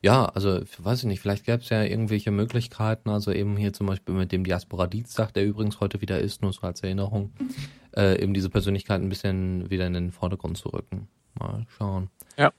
[0.03, 3.87] Ja, also weiß ich nicht, vielleicht gäbe es ja irgendwelche Möglichkeiten, also eben hier zum
[3.87, 7.33] Beispiel mit dem Diaspora-Dienstag, der übrigens heute wieder ist, nur so als Erinnerung,
[7.97, 11.09] äh, eben diese Persönlichkeit ein bisschen wieder in den Vordergrund zu rücken.
[11.39, 12.11] Mal schauen.
[12.39, 12.53] Ja.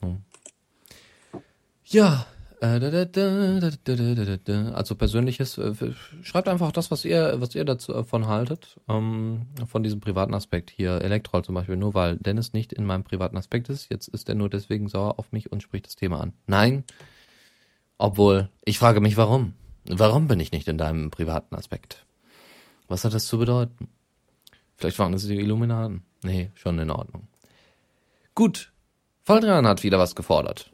[0.00, 0.18] Hm.
[1.84, 2.26] Ja,
[4.74, 5.74] also persönliches, äh,
[6.22, 10.70] schreibt einfach das, was ihr, was ihr davon äh, haltet, ähm, von diesem privaten Aspekt
[10.70, 14.28] hier, Elektrol zum Beispiel, nur weil Dennis nicht in meinem privaten Aspekt ist, jetzt ist
[14.28, 16.34] er nur deswegen sauer auf mich und spricht das Thema an.
[16.46, 16.84] Nein,
[17.98, 19.54] obwohl, ich frage mich, warum?
[19.86, 22.06] Warum bin ich nicht in deinem privaten Aspekt?
[22.86, 23.88] Was hat das zu bedeuten?
[24.76, 26.04] Vielleicht waren es die Illuminaten.
[26.22, 27.26] Nee, schon in Ordnung.
[28.36, 28.72] Gut,
[29.24, 30.72] Valdrian hat wieder was gefordert.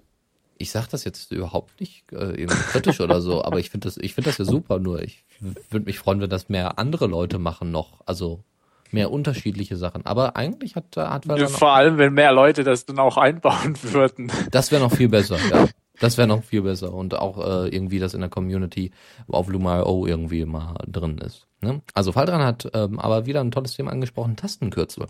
[0.59, 4.15] Ich sag das jetzt überhaupt nicht äh, kritisch oder so, aber ich finde das, ich
[4.15, 4.79] finde das ja super.
[4.79, 5.25] Nur ich
[5.71, 8.43] würde mich freuen, wenn das mehr andere Leute machen noch, also
[8.91, 10.05] mehr unterschiedliche Sachen.
[10.07, 14.33] Aber eigentlich hat hat Ja, vor allem, wenn mehr Leute das dann auch einbauen würden.
[14.51, 15.69] das wäre noch viel besser, ja.
[16.01, 18.93] Das wäre noch viel besser und auch äh, irgendwie das in der Community
[19.27, 21.49] auf Luma.io irgendwie mal drin ist.
[21.61, 21.83] Ne?
[21.93, 25.07] Also Faldran hat ähm, aber wieder ein tolles Thema angesprochen, Tastenkürzel.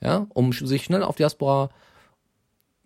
[0.00, 1.70] Ja, um sich schnell auf Diaspora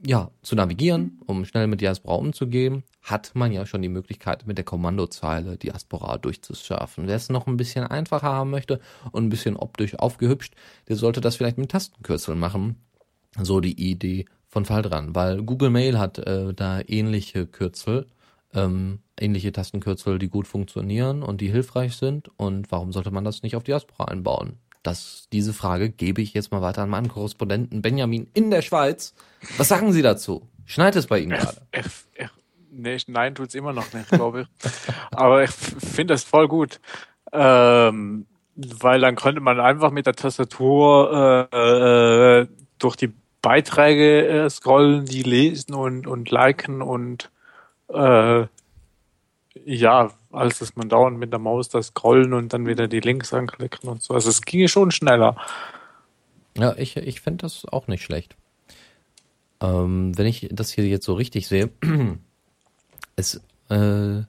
[0.05, 4.57] ja, zu navigieren, um schnell mit Diaspora umzugehen, hat man ja schon die Möglichkeit, mit
[4.57, 7.07] der Kommandozeile Diaspora durchzusurfen.
[7.07, 8.81] Wer es noch ein bisschen einfacher haben möchte
[9.13, 10.55] und ein bisschen optisch aufgehübscht,
[10.89, 12.77] der sollte das vielleicht mit Tastenkürzeln machen.
[13.41, 18.07] So die Idee von Faldran, weil Google Mail hat äh, da ähnliche Kürzel,
[18.53, 22.31] ähm, ähnliche Tastenkürzel, die gut funktionieren und die hilfreich sind.
[22.37, 24.59] Und warum sollte man das nicht auf Diaspora einbauen?
[24.83, 29.15] Das, diese Frage gebe ich jetzt mal weiter an meinen Korrespondenten Benjamin in der Schweiz.
[29.59, 30.49] Was sagen Sie dazu?
[30.65, 31.61] Schneit es bei Ihnen gerade?
[32.73, 34.73] Nee, nein, tut's immer noch nicht, glaube ich.
[35.11, 36.81] Aber ich finde das voll gut.
[37.33, 38.27] Ähm,
[38.57, 42.47] weil dann könnte man einfach mit der Tastatur äh, äh,
[42.79, 43.13] durch die
[43.43, 47.31] Beiträge äh, scrollen, die lesen und, und liken und
[47.89, 48.47] äh,
[49.65, 53.33] ja, als dass man dauernd mit der Maus das scrollen und dann wieder die Links
[53.33, 54.15] anklicken und so.
[54.15, 55.37] Also es ginge schon schneller.
[56.57, 58.37] Ja, ich, ich finde das auch nicht schlecht.
[59.61, 61.71] Ähm, wenn ich das hier jetzt so richtig sehe,
[63.17, 63.37] es,
[63.69, 64.23] äh,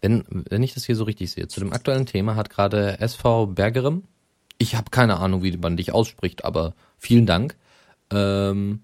[0.00, 3.46] wenn, wenn ich das hier so richtig sehe, zu dem aktuellen Thema hat gerade SV
[3.46, 4.04] Bergerem,
[4.58, 7.56] ich habe keine Ahnung, wie man dich ausspricht, aber vielen Dank,
[8.10, 8.82] ähm,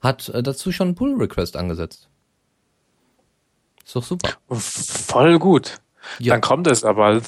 [0.00, 2.08] hat äh, dazu schon einen Pull-Request angesetzt.
[3.84, 4.30] Ist doch super.
[4.48, 5.78] Voll gut.
[6.18, 6.34] Ja.
[6.34, 7.20] Dann kommt es aber.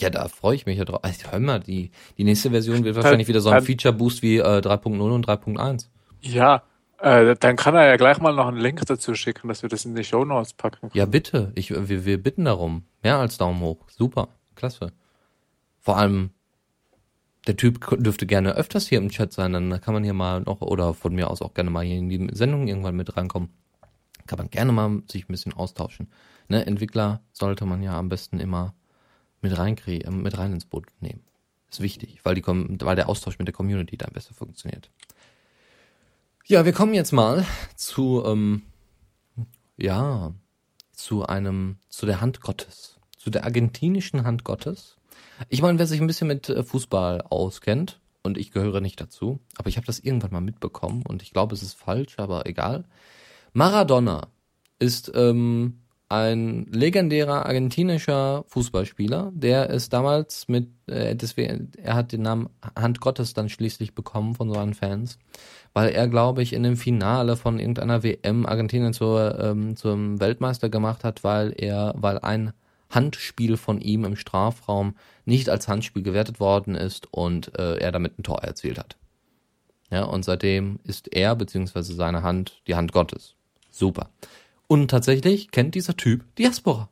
[0.00, 1.02] Ja, da freue ich mich ja drauf.
[1.02, 4.60] Also, hör mal, die, die nächste Version wird wahrscheinlich wieder so ein Feature-Boost wie äh,
[4.60, 5.86] 3.0 und 3.1.
[6.20, 6.62] Ja,
[7.00, 9.84] äh, dann kann er ja gleich mal noch einen Link dazu schicken, dass wir das
[9.84, 10.90] in die Show Notes packen.
[10.94, 11.52] Ja, bitte.
[11.54, 12.84] Ich, wir, wir bitten darum.
[13.02, 13.86] Mehr als Daumen hoch.
[13.88, 14.28] Super.
[14.54, 14.92] Klasse.
[15.80, 16.30] Vor allem,
[17.46, 19.52] der Typ dürfte gerne öfters hier im Chat sein.
[19.52, 22.08] Dann kann man hier mal noch, oder von mir aus auch gerne mal hier in
[22.08, 23.50] die Sendung irgendwann mit reinkommen.
[24.28, 26.08] Kann man gerne mal sich ein bisschen austauschen.
[26.46, 28.74] Ne, Entwickler sollte man ja am besten immer
[29.40, 31.24] mit reinkriegen, äh, mit rein ins Boot nehmen.
[31.70, 34.90] Ist wichtig, weil die, weil der Austausch mit der Community dann besser funktioniert.
[36.46, 38.62] Ja, wir kommen jetzt mal zu, ähm,
[39.76, 40.32] ja,
[40.92, 44.96] zu einem, zu der Hand Gottes, zu der argentinischen Hand Gottes.
[45.48, 49.40] Ich meine, wer sich ein bisschen mit äh, Fußball auskennt, und ich gehöre nicht dazu,
[49.56, 52.84] aber ich habe das irgendwann mal mitbekommen und ich glaube, es ist falsch, aber egal.
[53.52, 54.28] Maradona
[54.78, 62.22] ist ähm, ein legendärer argentinischer Fußballspieler, der es damals mit, äh, deswegen, er hat den
[62.22, 65.18] Namen Hand Gottes dann schließlich bekommen von seinen Fans,
[65.74, 70.70] weil er, glaube ich, in dem Finale von irgendeiner WM Argentinien zur, ähm, zum Weltmeister
[70.70, 72.52] gemacht hat, weil er, weil ein
[72.88, 74.94] Handspiel von ihm im Strafraum
[75.26, 78.96] nicht als Handspiel gewertet worden ist und äh, er damit ein Tor erzielt hat.
[79.90, 83.34] Ja, und seitdem ist er beziehungsweise seine Hand die Hand Gottes.
[83.78, 84.10] Super.
[84.66, 86.88] Und tatsächlich kennt dieser Typ Diaspora.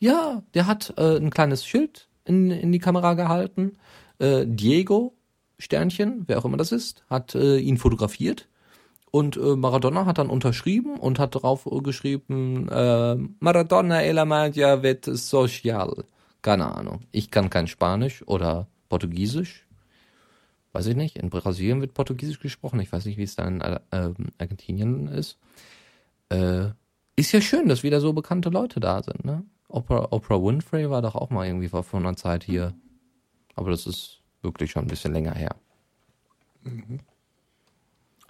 [0.00, 3.78] Ja, der hat äh, ein kleines Schild in, in die Kamera gehalten.
[4.18, 5.14] Äh, Diego,
[5.60, 8.48] Sternchen, wer auch immer das ist, hat äh, ihn fotografiert.
[9.12, 14.82] Und äh, Maradona hat dann unterschrieben und hat darauf geschrieben, äh, Maradona e la magia
[14.82, 16.04] vet social.
[16.42, 17.02] Keine Ahnung.
[17.12, 19.68] Ich kann kein Spanisch oder Portugiesisch.
[20.72, 21.16] Weiß ich nicht.
[21.16, 22.80] In Brasilien wird Portugiesisch gesprochen.
[22.80, 25.38] Ich weiß nicht, wie es da in äh, ähm, Argentinien ist.
[26.34, 26.72] Äh,
[27.16, 29.44] ist ja schön, dass wieder so bekannte Leute da sind, ne?
[29.68, 32.74] Oprah, Oprah Winfrey war doch auch mal irgendwie vor einer Zeit hier.
[33.54, 35.56] Aber das ist wirklich schon ein bisschen länger her.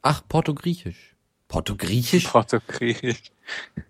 [0.03, 1.17] Ach, Portogriechisch.
[1.49, 2.25] Portogriechisch?
[2.29, 3.33] Portugiesisch.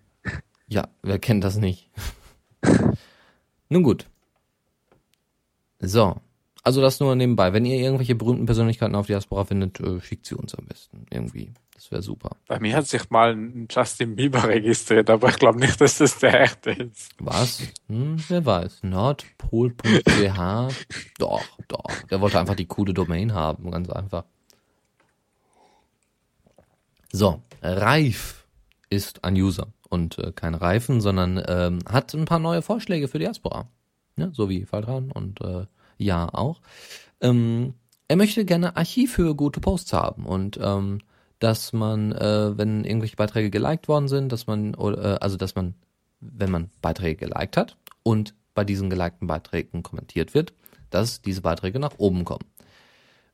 [0.67, 1.91] Ja, wer kennt das nicht?
[3.69, 4.07] Nun gut.
[5.79, 6.19] So.
[6.65, 7.53] Also das nur nebenbei.
[7.53, 11.05] Wenn ihr irgendwelche berühmten Persönlichkeiten auf Diaspora findet, äh, schickt sie uns am besten.
[11.11, 11.53] Irgendwie.
[11.75, 12.37] Das wäre super.
[12.47, 16.17] Bei mir hat sich mal ein Justin Bieber registriert, aber ich glaube nicht, dass das
[16.17, 17.11] der echte ist.
[17.19, 17.61] Was?
[17.87, 18.81] Hm, wer weiß.
[18.81, 20.39] Nordpol.ch.
[21.19, 22.01] Doch, doch.
[22.09, 23.69] Der wollte einfach die coole Domain haben.
[23.69, 24.23] Ganz einfach.
[27.11, 27.43] So.
[27.61, 28.47] Reif
[28.89, 29.67] ist ein User.
[29.89, 33.67] Und äh, kein Reifen, sondern ähm, hat ein paar neue Vorschläge für Diaspora.
[34.17, 36.61] Ja, so wie Faltran und äh, ja auch.
[37.21, 37.73] Ähm,
[38.07, 40.99] er möchte gerne Archiv für gute Posts haben und ähm,
[41.39, 45.75] dass man, äh, wenn irgendwelche Beiträge geliked worden sind, dass man, äh, also dass man,
[46.19, 50.53] wenn man Beiträge geliked hat und bei diesen gelikten Beiträgen kommentiert wird,
[50.89, 52.45] dass diese Beiträge nach oben kommen.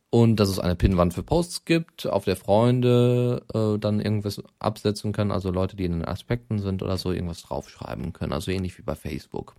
[0.10, 5.14] Und dass es eine Pinnwand für Posts gibt, auf der Freunde äh, dann irgendwas absetzen
[5.14, 8.78] können, also Leute, die in den Aspekten sind oder so, irgendwas draufschreiben können, also ähnlich
[8.78, 9.56] wie bei Facebook.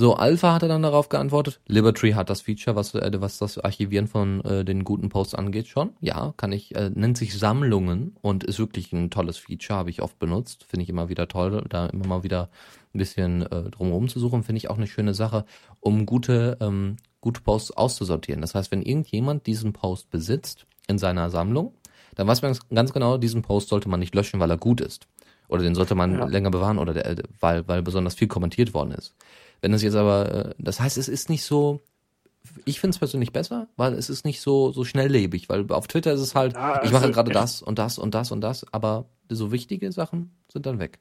[0.00, 1.60] So, Alpha hat er dann darauf geantwortet.
[1.66, 5.68] Liberty hat das Feature, was, äh, was das Archivieren von äh, den guten Posts angeht,
[5.68, 5.90] schon.
[6.00, 10.00] Ja, kann ich, äh, nennt sich Sammlungen und ist wirklich ein tolles Feature, habe ich
[10.00, 10.64] oft benutzt.
[10.64, 12.48] Finde ich immer wieder toll, da immer mal wieder
[12.94, 14.42] ein bisschen äh, drumherum zu suchen.
[14.42, 15.44] Finde ich auch eine schöne Sache,
[15.80, 18.40] um gute, ähm, gute Posts auszusortieren.
[18.40, 21.74] Das heißt, wenn irgendjemand diesen Post besitzt in seiner Sammlung,
[22.14, 25.08] dann weiß man ganz genau, diesen Post sollte man nicht löschen, weil er gut ist.
[25.48, 26.24] Oder den sollte man Ja.
[26.26, 29.14] länger bewahren oder der, weil, weil besonders viel kommentiert worden ist.
[29.60, 31.80] Wenn es jetzt aber, äh, das heißt, es ist nicht so,
[32.64, 36.12] ich finde es persönlich besser, weil es ist nicht so, so schnelllebig, weil auf Twitter
[36.12, 38.64] ist es halt, Ja, ich mache also gerade das und das und das und das,
[38.72, 40.98] aber so wichtige Sachen sind dann weg.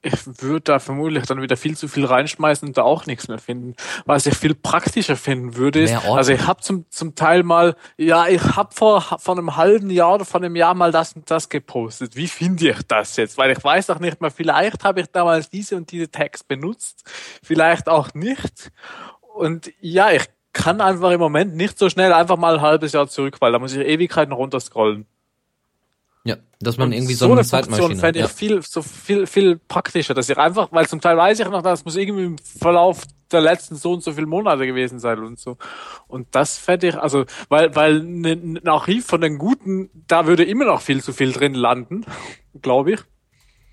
[0.00, 3.38] Ich würde da vermutlich dann wieder viel zu viel reinschmeißen und da auch nichts mehr
[3.38, 3.74] finden.
[4.04, 8.28] Was ich viel praktischer finden würde, ist, also ich habe zum, zum Teil mal, ja,
[8.28, 11.48] ich habe vor, vor einem halben Jahr oder vor einem Jahr mal das und das
[11.48, 12.14] gepostet.
[12.14, 13.38] Wie finde ich das jetzt?
[13.38, 17.02] Weil ich weiß auch nicht mehr, vielleicht habe ich damals diese und diese Tags benutzt,
[17.42, 18.70] vielleicht auch nicht.
[19.34, 23.08] Und ja, ich kann einfach im Moment nicht so schnell einfach mal ein halbes Jahr
[23.08, 25.06] zurück, weil da muss ich Ewigkeiten runterscrollen.
[26.24, 28.28] Ja, dass man Und irgendwie so, eine Funktion Zeitmaschine fände ich ja.
[28.28, 31.84] viel, so viel, viel praktischer, dass ich einfach, weil zum Teil weiß ich noch, das
[31.84, 35.56] muss irgendwie im Verlauf der letzten so und so viele Monate gewesen sein und so.
[36.06, 40.44] Und das fände ich, also, weil, weil ne- ein Archiv von den Guten, da würde
[40.44, 42.04] immer noch viel zu viel drin landen,
[42.62, 43.00] glaube ich.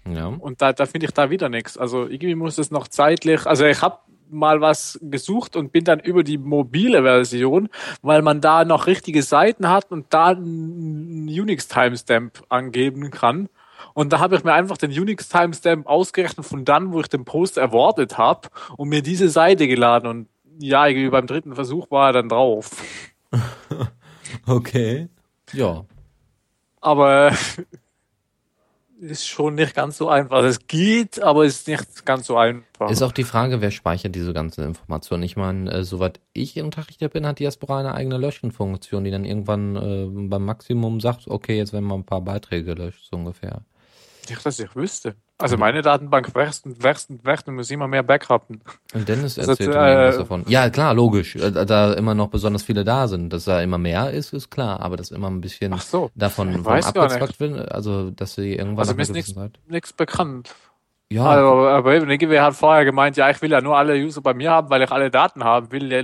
[0.08, 0.28] ja.
[0.28, 1.78] Und da, da finde ich da wieder nichts.
[1.78, 6.00] Also irgendwie muss es noch zeitlich, also ich habe mal was gesucht und bin dann
[6.00, 7.70] über die mobile Version,
[8.02, 13.50] weil man da noch richtige Seiten hat und da einen Unix-Timestamp angeben kann.
[13.94, 17.58] Und da habe ich mir einfach den Unix-Timestamp ausgerechnet von dann, wo ich den Post
[17.58, 20.10] erwartet habe und mir diese Seite geladen.
[20.10, 20.28] Und
[20.60, 22.72] ja, irgendwie beim dritten Versuch war er dann drauf.
[24.48, 25.08] Okay.
[25.54, 25.86] Ja.
[26.82, 27.32] Aber
[29.00, 30.44] ist schon nicht ganz so einfach.
[30.44, 32.90] Es geht, aber es ist nicht ganz so einfach.
[32.90, 35.24] Ist auch die Frage, wer speichert diese ganzen Informationen?
[35.24, 39.76] Ich meine, äh, soweit ich unterrichtet bin, hat Diaspora eine eigene Löschenfunktion, die dann irgendwann
[39.76, 43.64] äh, beim Maximum sagt, okay, jetzt werden mal ein paar Beiträge gelöscht, so ungefähr.
[44.30, 45.16] Nicht, dass ich wüsste.
[45.38, 48.62] Also meine Datenbank wächst und wächst und wächst und muss immer mehr backuppen.
[48.94, 50.46] Und Dennis erzählt äh, mir irgendwas davon.
[50.48, 51.36] Ja, klar, logisch.
[51.36, 53.32] Äh, Da immer noch besonders viele da sind.
[53.32, 54.80] Dass da immer mehr ist, ist klar.
[54.80, 56.10] Aber dass immer ein bisschen so.
[56.16, 59.14] davon abgezwackt wird, also dass sie irgendwann Also mir ist
[59.68, 60.56] nichts bekannt.
[61.12, 64.22] Ja, Also, aber eben, Niggewehr hat vorher gemeint, ja, ich will ja nur alle User
[64.22, 65.92] bei mir haben, weil ich alle Daten haben will.
[65.92, 66.02] Ja,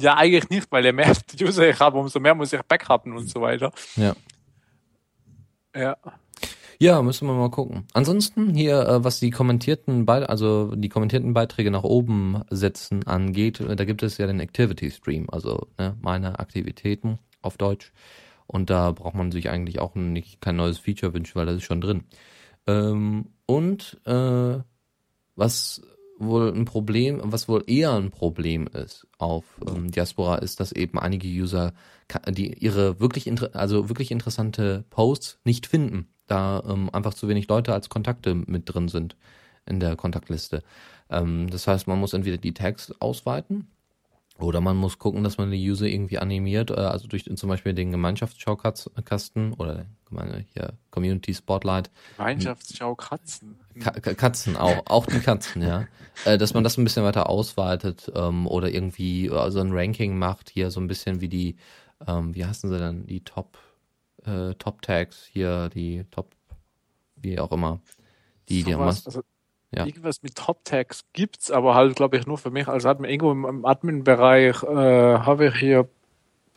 [0.00, 3.28] Ja, eigentlich nicht, weil je mehr User ich habe, umso mehr muss ich backuppen und
[3.28, 3.70] so weiter.
[3.96, 4.14] ja.
[5.74, 5.96] Ja.
[6.82, 7.84] Ja, müssen wir mal gucken.
[7.92, 13.60] Ansonsten hier, äh, was die kommentierten, Be also die kommentierten Beiträge nach oben setzen angeht,
[13.60, 17.92] äh, da gibt es ja den Activity Stream, also ne, meine Aktivitäten auf Deutsch.
[18.46, 21.64] Und da braucht man sich eigentlich auch nicht kein neues Feature wünschen, weil das ist
[21.64, 22.04] schon drin.
[22.66, 24.60] Ähm, und äh,
[25.36, 25.82] was
[26.18, 30.98] wohl ein Problem, was wohl eher ein Problem ist auf ähm, Diaspora, ist, dass eben
[30.98, 31.74] einige User
[32.28, 37.72] die ihre wirklich also wirklich interessante Posts nicht finden, da ähm, einfach zu wenig Leute
[37.72, 39.16] als Kontakte mit drin sind
[39.66, 40.62] in der Kontaktliste.
[41.10, 43.66] Ähm, das heißt, man muss entweder die Tags ausweiten
[44.38, 47.74] oder man muss gucken, dass man die User irgendwie animiert, äh, also durch zum Beispiel
[47.74, 49.84] den Gemeinschaftsschaukasten oder
[50.52, 53.56] hier Community Spotlight Gemeinschaftsschau Katzen.
[53.78, 55.86] Ka Ka- Katzen auch, auch die Katzen, ja.
[56.26, 60.18] Äh, dass man das ein bisschen weiter ausweitet ähm, oder irgendwie äh, so ein Ranking
[60.18, 61.56] macht, hier so ein bisschen wie die,
[62.06, 63.56] ähm, wie heißen sie denn, die Top,
[64.24, 66.30] äh, Top Tags hier, die Top,
[67.16, 67.80] wie auch immer.
[68.48, 69.22] Die, die was, also,
[69.72, 69.86] Ja.
[69.86, 73.08] Irgendwas mit Top-Tags gibt's, aber halt, glaube ich, nur für mich als Admin.
[73.10, 75.88] Irgendwo im, im Admin-Bereich äh, habe ich hier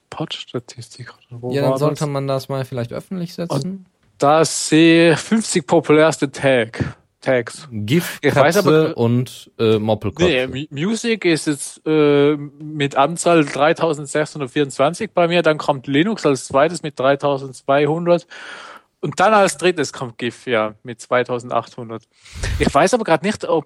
[0.09, 1.13] Pod-Statistik.
[1.29, 2.09] oder Wo ja, dann sollte das?
[2.09, 3.85] man das mal vielleicht öffentlich setzen.
[4.17, 7.67] Da sehe ich 50 populärste Tag, Tags.
[7.71, 10.23] GIF, Ich weiß Katze aber- und äh, Moppelkopf.
[10.27, 16.45] Nee, Mu- Music ist jetzt äh, mit Anzahl 3624 bei mir, dann kommt Linux als
[16.47, 18.27] zweites mit 3200
[19.01, 22.03] und dann als drittes kommt GIF, ja, mit 2800.
[22.59, 23.65] Ich weiß aber gerade nicht, ob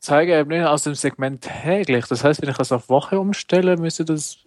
[0.00, 4.38] Zeigeebenen aus dem Segment täglich, das heißt, wenn ich das auf Woche umstelle, müsste das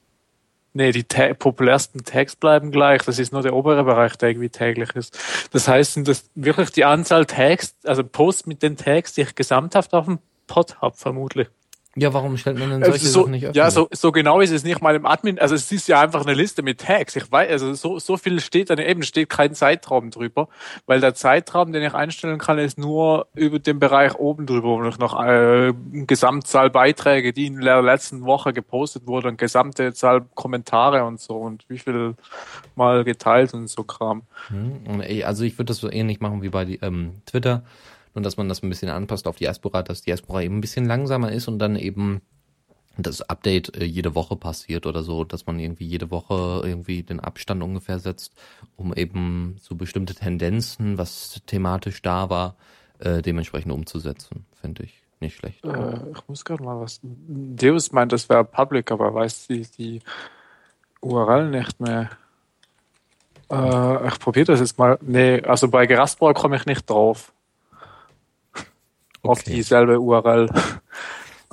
[0.73, 3.03] Nee, die Ta populärsten Tags bleiben gleich.
[3.03, 5.17] Das ist nur der obere Bereich, der irgendwie täglich ist.
[5.51, 9.35] Das heißt, sind das wirklich die Anzahl Tags, also Posts mit den Tags, die ich
[9.35, 11.49] gesamthaft auf dem Pod habe, vermutlich.
[11.95, 13.57] Ja, warum stellt man denn solche so, Sachen nicht öffentlich?
[13.63, 15.39] ja, so, so genau ist es nicht mal im Admin.
[15.39, 17.17] Also es ist ja einfach eine Liste mit Tags.
[17.17, 20.47] Ich weiß, also so, so viel steht da eben, steht kein Zeitraum drüber,
[20.85, 24.85] weil der Zeitraum, den ich einstellen kann, ist nur über den Bereich oben drüber, wo
[24.85, 25.73] ich noch äh,
[26.07, 31.35] Gesamtzahl Beiträge, die in der letzten Woche gepostet wurden, und gesamte Zahl Kommentare und so
[31.35, 32.15] und wie viel
[32.75, 34.21] mal geteilt und so Kram.
[34.47, 37.63] Hm, Also ich würde das so ähnlich machen wie bei die, ähm, Twitter,
[38.13, 41.31] nur dass man das ein bisschen anpasst auf Diaspora, dass Diaspora eben ein bisschen langsamer
[41.31, 42.21] ist und dann eben
[42.97, 47.19] das Update äh, jede Woche passiert oder so, dass man irgendwie jede Woche irgendwie den
[47.19, 48.33] Abstand ungefähr setzt,
[48.75, 52.55] um eben so bestimmte Tendenzen, was thematisch da war,
[52.99, 55.63] äh, dementsprechend umzusetzen, finde ich nicht schlecht.
[55.63, 56.99] Äh, ich muss gerade mal was.
[57.03, 60.01] Deus meint, das wäre Public, aber er weiß die, die
[60.99, 62.09] URL nicht mehr.
[63.49, 64.97] Äh, ich probiere das jetzt mal.
[65.01, 67.33] Nee, also bei Geraspor komme ich nicht drauf.
[69.23, 69.53] Auf Okay.
[69.55, 70.49] dieselbe URL.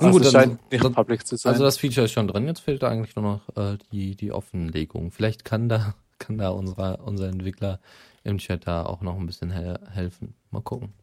[0.01, 1.51] Also Gut, dann- scheint nicht dann- public zu sein.
[1.51, 4.31] Also das Feature ist schon drin, jetzt fehlt da eigentlich nur noch äh, die, die
[4.31, 5.11] Offenlegung.
[5.11, 7.81] Vielleicht kann da, kann da unser, unser Entwickler
[8.23, 10.35] im Chat da auch noch ein bisschen he helfen.
[10.51, 10.93] Mal gucken.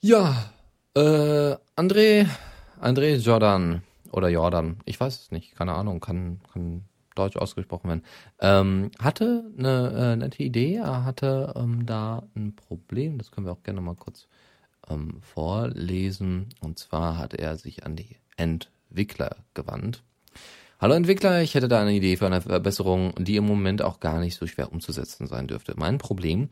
[0.00, 0.50] Ja,
[0.96, 2.26] äh, André,
[2.80, 6.84] André Jordan oder Jordan, ich weiß es nicht, keine Ahnung, kann, kann
[7.14, 8.02] deutsch ausgesprochen werden,
[8.40, 13.52] ähm, hatte eine äh, nette Idee, er hatte ähm, da ein Problem, das können wir
[13.52, 14.28] auch gerne mal kurz
[14.88, 20.02] ähm, vorlesen, und zwar hat er sich an die Entwickler gewandt.
[20.80, 24.20] Hallo Entwickler, ich hätte da eine Idee für eine Verbesserung, die im Moment auch gar
[24.20, 25.74] nicht so schwer umzusetzen sein dürfte.
[25.76, 26.48] Mein Problem,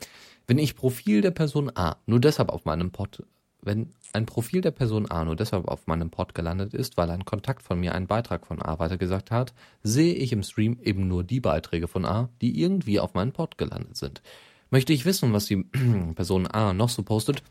[0.47, 3.25] wenn ich Profil der Person A nur deshalb auf meinem Pod
[3.63, 7.25] wenn ein Profil der Person A nur deshalb auf meinem Pod gelandet ist, weil ein
[7.25, 11.25] Kontakt von mir einen Beitrag von A weitergesagt hat, sehe ich im Stream eben nur
[11.25, 14.21] die Beiträge von A, die irgendwie auf meinen Pod gelandet sind.
[14.71, 15.65] Möchte ich wissen, was die
[16.15, 17.43] Person A noch so postet,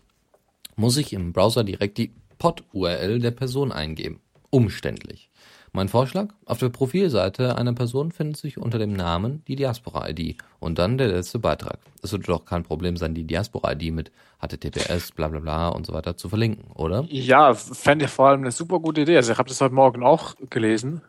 [0.76, 4.20] muss ich im Browser direkt die Pod-URL der Person eingeben.
[4.50, 5.30] Umständlich.
[5.74, 6.28] Mein Vorschlag?
[6.46, 11.08] Auf der Profilseite einer Person findet sich unter dem Namen die Diaspora-ID und dann der
[11.08, 11.80] letzte Beitrag.
[12.04, 14.12] Es wird doch kein Problem sein, die Diaspora-ID mit
[14.42, 17.06] HTTPS, bla bla bla und so weiter zu verlinken, oder?
[17.08, 19.16] Ja, fände ich vor allem eine super gute Idee.
[19.16, 21.04] Also ich habe das heute Morgen auch gelesen.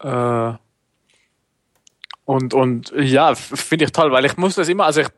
[0.00, 0.52] Äh,
[2.24, 5.08] und, und ja, finde ich toll, weil ich muss das immer, also ich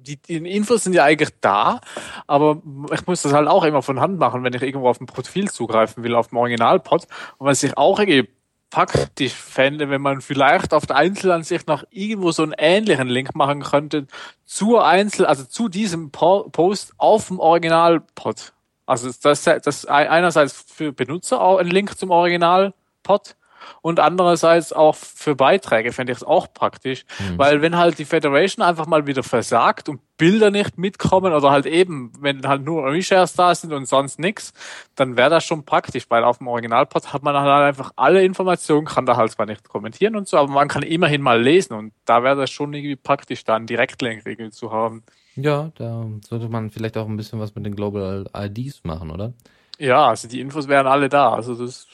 [0.00, 1.80] die, die Infos sind ja eigentlich da,
[2.26, 2.62] aber
[2.92, 5.50] ich muss das halt auch immer von Hand machen, wenn ich irgendwo auf ein Profil
[5.50, 7.06] zugreifen will, auf dem Originalpod.
[7.38, 8.28] Und was ich auch irgendwie
[8.70, 13.62] praktisch fände, wenn man vielleicht auf der Einzelansicht noch irgendwo so einen ähnlichen Link machen
[13.62, 14.06] könnte
[14.46, 18.54] zur Einzel, also zu diesem Post auf dem Originalpod.
[18.86, 23.36] Also das, das einerseits für Benutzer auch ein Link zum Originalpod
[23.80, 27.38] und andererseits auch für Beiträge fände ich es auch praktisch, mhm.
[27.38, 31.66] weil wenn halt die Federation einfach mal wieder versagt und Bilder nicht mitkommen oder halt
[31.66, 34.52] eben, wenn halt nur Reshares da sind und sonst nichts,
[34.94, 38.86] dann wäre das schon praktisch, weil auf dem Originalport hat man halt einfach alle Informationen,
[38.86, 41.92] kann da halt zwar nicht kommentieren und so, aber man kann immerhin mal lesen und
[42.04, 45.02] da wäre das schon irgendwie praktisch, da einen Direktlinkregel zu haben.
[45.34, 49.32] Ja, da sollte man vielleicht auch ein bisschen was mit den Global IDs machen, oder?
[49.78, 51.86] Ja, also die Infos wären alle da, also das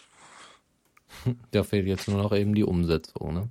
[1.50, 3.48] Da fehlt jetzt nur noch eben die Umsetzung, ne?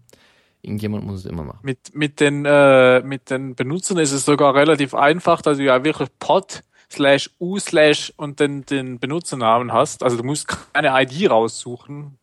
[0.62, 1.60] Irgendjemand muss es immer machen.
[1.62, 5.84] Mit, mit, den, äh, mit den Benutzern ist es sogar relativ einfach, dass du ja
[5.84, 10.04] wirklich pod slash u slash und den, den Benutzernamen hast.
[10.04, 12.18] Also du musst keine ID raussuchen,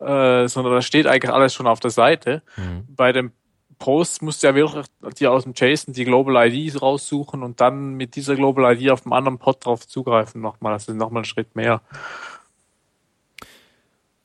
[0.00, 2.42] äh, sondern da steht eigentlich alles schon auf der Seite.
[2.56, 2.84] Mhm.
[2.88, 3.32] Bei dem
[3.78, 4.86] Post musst du ja wirklich
[5.18, 9.02] dir aus dem JSON die Global ID raussuchen und dann mit dieser Global ID auf
[9.02, 10.72] dem anderen Pod drauf zugreifen nochmal.
[10.72, 11.80] Das ist nochmal ein Schritt mehr.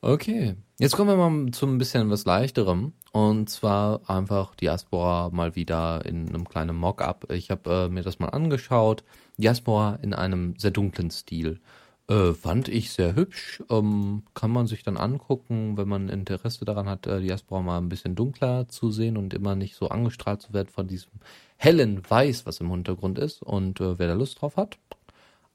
[0.06, 2.92] Okay, jetzt kommen wir mal zu ein bisschen was leichterem.
[3.12, 7.32] Und zwar einfach Diaspora mal wieder in einem kleinen Mock-up.
[7.32, 9.02] Ich habe äh, mir das mal angeschaut.
[9.38, 11.58] Diaspora in einem sehr dunklen Stil.
[12.06, 13.62] Äh, fand ich sehr hübsch.
[13.70, 17.88] Ähm, kann man sich dann angucken, wenn man Interesse daran hat, äh, Diaspora mal ein
[17.88, 21.12] bisschen dunkler zu sehen und immer nicht so angestrahlt zu werden von diesem
[21.56, 23.42] hellen Weiß, was im Hintergrund ist.
[23.42, 24.76] Und äh, wer da Lust drauf hat,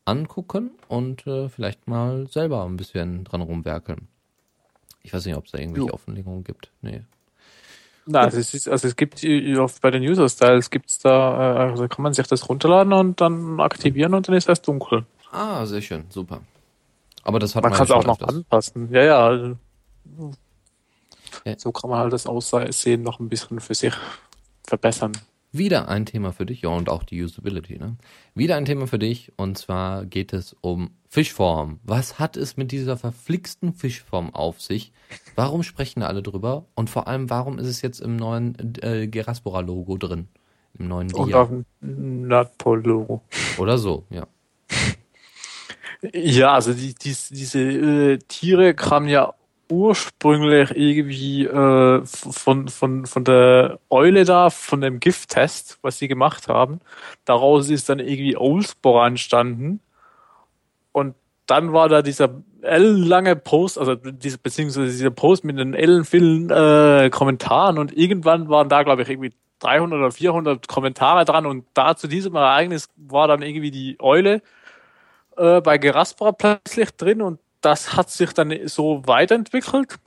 [0.06, 4.08] angucken und äh, vielleicht mal selber ein bisschen dran rumwerkeln.
[5.04, 5.94] Ich weiß nicht, ob es da irgendwelche jo.
[5.94, 6.72] Offenlegungen gibt.
[6.82, 7.02] Nee.
[8.06, 9.22] Na, also es, ist, also es gibt
[9.82, 14.14] bei den User-Styles gibt's da, äh, also kann man sich das runterladen und dann aktivieren
[14.14, 15.06] und dann ist das dunkel.
[15.32, 16.42] Ah, sehr schön, super.
[17.24, 18.90] Aber das hat man, man kann es auch noch anpassen.
[18.92, 19.56] Ja, ja, also,
[21.46, 21.60] ja.
[21.60, 23.94] So kann man halt das Aussehen noch ein bisschen für sich
[24.66, 25.12] verbessern.
[25.52, 27.98] Wieder ein Thema für dich, ja, und auch die Usability, ne?
[28.36, 31.80] Wieder ein Thema für dich, und zwar geht es um Fischform.
[31.84, 34.92] Was hat es mit dieser verflixten Fischform auf sich?
[35.36, 36.68] Warum sprechen alle drüber?
[36.76, 40.28] Und vor allem, warum ist es jetzt im neuen äh, Geraspora-Logo drin?
[40.78, 41.20] Im neuen Dia?
[41.20, 43.24] Und auf dem Nordpol-Logo.
[43.58, 44.28] Oder so, ja.
[46.14, 49.34] Ja, also die, die, diese äh, Tiere kamen ja
[49.72, 56.48] ursprünglich irgendwie äh, von, von, von der Eule da, von dem Gifttest, was sie gemacht
[56.48, 56.82] haben.
[57.26, 59.80] Daraus ist dann irgendwie Oldspore entstanden.
[60.92, 61.16] Und
[61.46, 67.10] dann war da dieser ellenlange Post, also diese, beziehungsweise dieser Post mit den ellenvielen äh,
[67.10, 71.96] Kommentaren und irgendwann waren da, glaube ich, irgendwie 300 oder 400 Kommentare dran und da
[71.96, 74.42] zu diesem Ereignis war dann irgendwie die Eule
[75.38, 79.98] äh, bei Geraspora plötzlich drin und das hat sich dann so weiterentwickelt.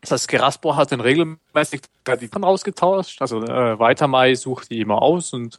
[0.00, 1.82] Das heißt, Geraspor hat dann regelmäßig
[2.20, 3.20] die dann rausgetauscht.
[3.20, 5.58] Also äh, Weitermai sucht die immer aus und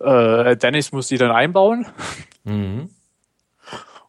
[0.00, 1.86] äh, Dennis muss die dann einbauen.
[2.44, 2.90] Mhm.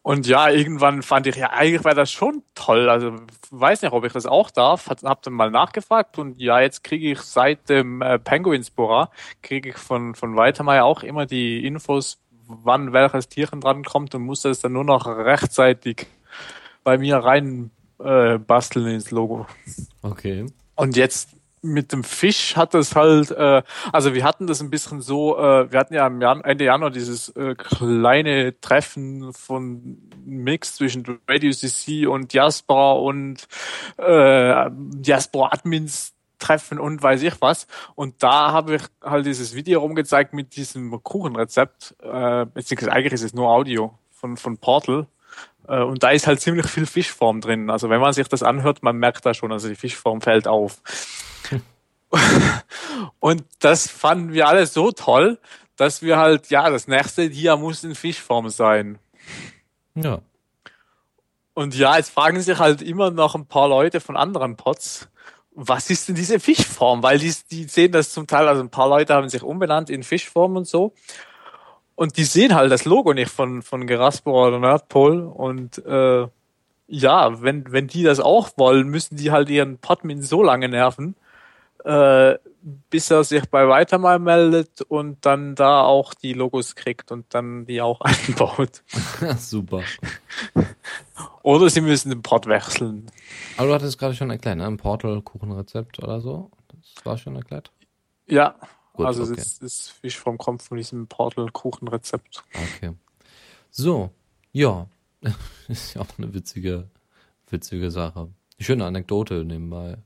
[0.02, 2.88] Und ja, irgendwann fand ich, ja, eigentlich wäre das schon toll.
[2.88, 3.16] Also
[3.50, 4.88] weiß nicht, ob ich das auch darf.
[4.88, 9.10] Hab, hab dann mal nachgefragt und ja, jetzt kriege ich seit dem äh, Penguinspora,
[9.42, 14.22] kriege ich von, von Weitermai auch immer die Infos, wann welches Tierchen dran kommt und
[14.22, 16.06] muss das dann nur noch rechtzeitig
[16.86, 19.46] bei mir rein äh, basteln ins Logo.
[20.02, 20.46] Okay.
[20.76, 21.30] Und jetzt
[21.60, 25.72] mit dem Fisch hat das halt, äh, also wir hatten das ein bisschen so, äh,
[25.72, 31.50] wir hatten ja im Jan Ende Januar dieses äh, kleine Treffen von Mix zwischen Radio
[31.50, 33.48] CC und Diaspora und
[33.96, 37.66] äh, Diaspora Admins Treffen und weiß ich was.
[37.96, 43.24] Und da habe ich halt dieses Video rumgezeigt mit diesem Kuchenrezept, äh, beziehungsweise eigentlich ist
[43.24, 45.08] es nur Audio von, von Portal.
[45.68, 47.70] Äh, und da ist halt ziemlich viel Fischform drin.
[47.70, 50.80] Also wenn man sich das anhört, man merkt da schon, also die Fischform fällt auf.
[53.20, 55.38] und das fanden wir alle so toll,
[55.76, 58.98] dass wir halt, ja, das nächste hier muss in Fischform sein.
[59.94, 60.20] Ja.
[61.54, 65.08] Und ja, jetzt fragen sich halt immer noch ein paar Leute von anderen Pots,
[65.58, 67.02] was ist denn diese Fischform?
[67.02, 70.02] Weil die, die sehen das zum Teil, also ein paar Leute haben sich umbenannt in
[70.02, 70.92] Fischform und so.
[71.96, 75.22] Und die sehen halt das Logo nicht von, von Geraspor oder Nerdpol.
[75.22, 76.28] Und äh,
[76.86, 81.16] ja, wenn, wenn die das auch wollen, müssen die halt ihren Podmin so lange nerven,
[81.84, 82.36] äh,
[82.90, 87.26] bis er sich bei weiter mal meldet und dann da auch die Logos kriegt und
[87.30, 88.82] dann die auch einbaut.
[89.38, 89.82] Super.
[91.42, 93.06] Oder sie müssen den Pod wechseln.
[93.56, 94.66] Aber du hattest gerade schon erklärt, ne?
[94.66, 96.50] Ein Portal-Kuchenrezept oder so.
[96.68, 97.70] Das war schon erklärt.
[98.26, 98.56] Ja,
[98.96, 99.34] Gut, also okay.
[99.36, 102.42] das, das Fischform kommt von diesem Portal-Kuchenrezept.
[102.54, 102.94] Okay.
[103.70, 104.10] So,
[104.52, 104.88] ja.
[105.68, 106.88] ist ja auch eine witzige,
[107.50, 108.28] witzige Sache.
[108.58, 109.98] Schöne Anekdote nebenbei.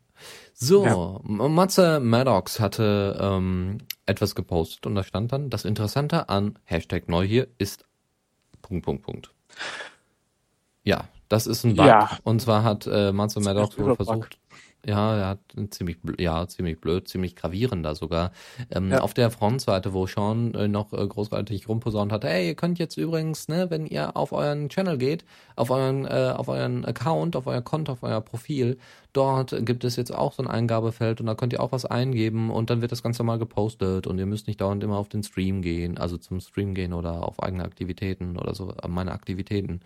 [0.52, 1.20] So, Ja.
[1.48, 7.24] Matze Maddox hatte ähm, etwas gepostet und da stand dann, das Interessante an Hashtag neu
[7.24, 7.84] hier ist
[8.60, 9.32] Punkt, Punkt, Punkt.
[10.82, 11.86] Ja, das ist ein Bug.
[11.86, 12.18] Ja.
[12.24, 14.38] Und zwar hat äh, Matze Maddox wohl versucht,
[14.86, 18.32] ja, er hat ein ziemlich, ja, ziemlich blöd, ziemlich gravierender sogar.
[18.70, 19.00] Ähm, Ja.
[19.00, 22.96] Auf der Frontseite, wo Sean äh, noch äh, großartig rumposaunt hat, hey, ihr könnt jetzt
[22.96, 25.24] übrigens, ne, wenn ihr auf euren Channel geht,
[25.56, 28.78] auf euren, äh, auf euren Account, auf euer Konto, auf euer Profil,
[29.12, 32.50] dort gibt es jetzt auch so ein Eingabefeld und da könnt ihr auch was eingeben
[32.50, 35.22] und dann wird das Ganze mal gepostet und ihr müsst nicht dauernd immer auf den
[35.22, 39.80] Stream gehen, also zum Stream gehen oder auf eigene Aktivitäten oder so, äh, meine Aktivitäten.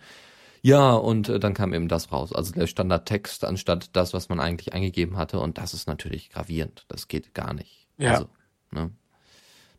[0.65, 2.33] Ja, und äh, dann kam eben das raus.
[2.33, 5.39] Also der Standardtext anstatt das, was man eigentlich eingegeben hatte.
[5.39, 6.85] Und das ist natürlich gravierend.
[6.87, 7.87] Das geht gar nicht.
[7.99, 8.13] Ja.
[8.13, 8.29] Also,
[8.71, 8.89] ne?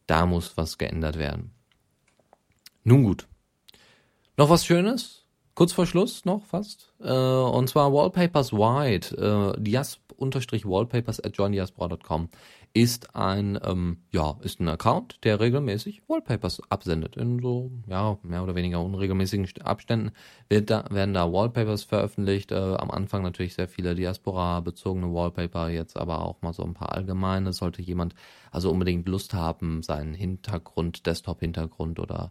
[0.06, 1.50] Da muss was geändert werden.
[2.84, 3.26] Nun gut.
[4.36, 5.24] Noch was Schönes?
[5.56, 6.92] Kurz vor Schluss noch fast.
[7.00, 9.16] Äh, und zwar Wallpapers White.
[9.16, 12.28] Äh, diasp-wallpapers at johndiaspora.com
[12.76, 17.16] ist ein, ähm, ja, ist ein Account, der regelmäßig Wallpapers absendet.
[17.16, 20.10] In so, ja, mehr oder weniger unregelmäßigen St- Abständen
[20.50, 22.52] wird da, werden da Wallpapers veröffentlicht.
[22.52, 26.92] Äh, am Anfang natürlich sehr viele Diaspora-bezogene Wallpaper, jetzt aber auch mal so ein paar
[26.92, 27.54] allgemeine.
[27.54, 28.14] Sollte jemand
[28.50, 32.30] also unbedingt Lust haben, seinen Hintergrund, Desktop-Hintergrund oder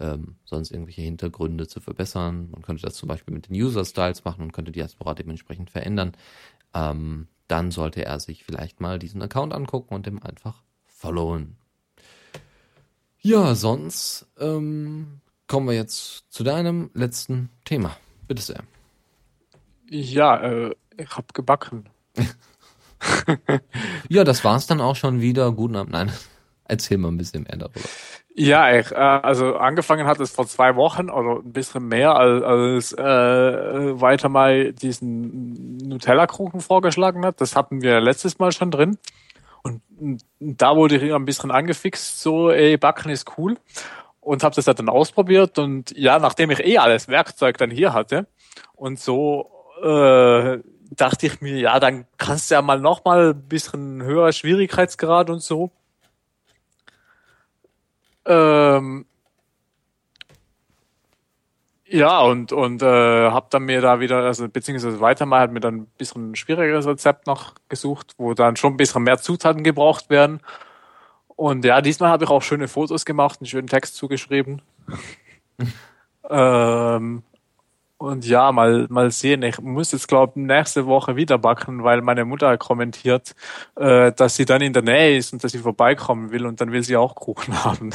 [0.00, 2.48] ähm, sonst irgendwelche Hintergründe zu verbessern.
[2.50, 6.12] Man könnte das zum Beispiel mit den User-Styles machen und könnte Diaspora dementsprechend verändern.
[6.72, 11.58] Ähm, dann sollte er sich vielleicht mal diesen Account angucken und dem einfach followen.
[13.20, 17.94] Ja, sonst ähm, kommen wir jetzt zu deinem letzten Thema.
[18.26, 18.62] Bitte sehr.
[19.90, 21.90] Ja, äh, ich hab gebacken.
[24.08, 25.50] Ja, das war's dann auch schon wieder.
[25.50, 25.92] Guten Abend.
[25.92, 26.12] Nein,
[26.66, 27.80] erzähl mal ein bisschen mehr darüber.
[28.34, 32.92] Ja, äh, also angefangen hat es vor zwei Wochen oder ein bisschen mehr, als, als
[32.92, 37.40] äh, weiter mal diesen Nutella-Kuchen vorgeschlagen hat.
[37.40, 38.98] Das hatten wir letztes Mal schon drin.
[39.62, 43.56] Und und da wurde ich ein bisschen angefixt, so, ey, Backen ist cool.
[44.20, 45.58] Und habe das dann ausprobiert.
[45.58, 48.26] Und ja, nachdem ich eh alles Werkzeug dann hier hatte
[48.74, 49.50] und so
[49.82, 50.58] äh,
[50.90, 55.30] dachte ich mir, ja, dann kannst du ja mal noch mal ein bisschen höherer Schwierigkeitsgrad
[55.30, 55.70] und so.
[58.26, 59.06] Ähm,
[61.86, 65.60] ja, und, und äh, hab dann mir da wieder, also beziehungsweise weiter mal, hat mir
[65.60, 69.62] dann ein bisschen ein schwierigeres Rezept noch gesucht, wo dann schon ein bisschen mehr Zutaten
[69.62, 70.40] gebraucht werden.
[71.28, 74.62] Und ja, diesmal habe ich auch schöne Fotos gemacht, einen schönen Text zugeschrieben.
[76.30, 77.22] ähm,
[78.02, 79.42] und ja, mal, mal sehen.
[79.42, 83.34] Ich muss jetzt, glaube nächste Woche wieder backen, weil meine Mutter kommentiert,
[83.76, 86.72] äh, dass sie dann in der Nähe ist und dass sie vorbeikommen will und dann
[86.72, 87.90] will sie auch Kuchen haben.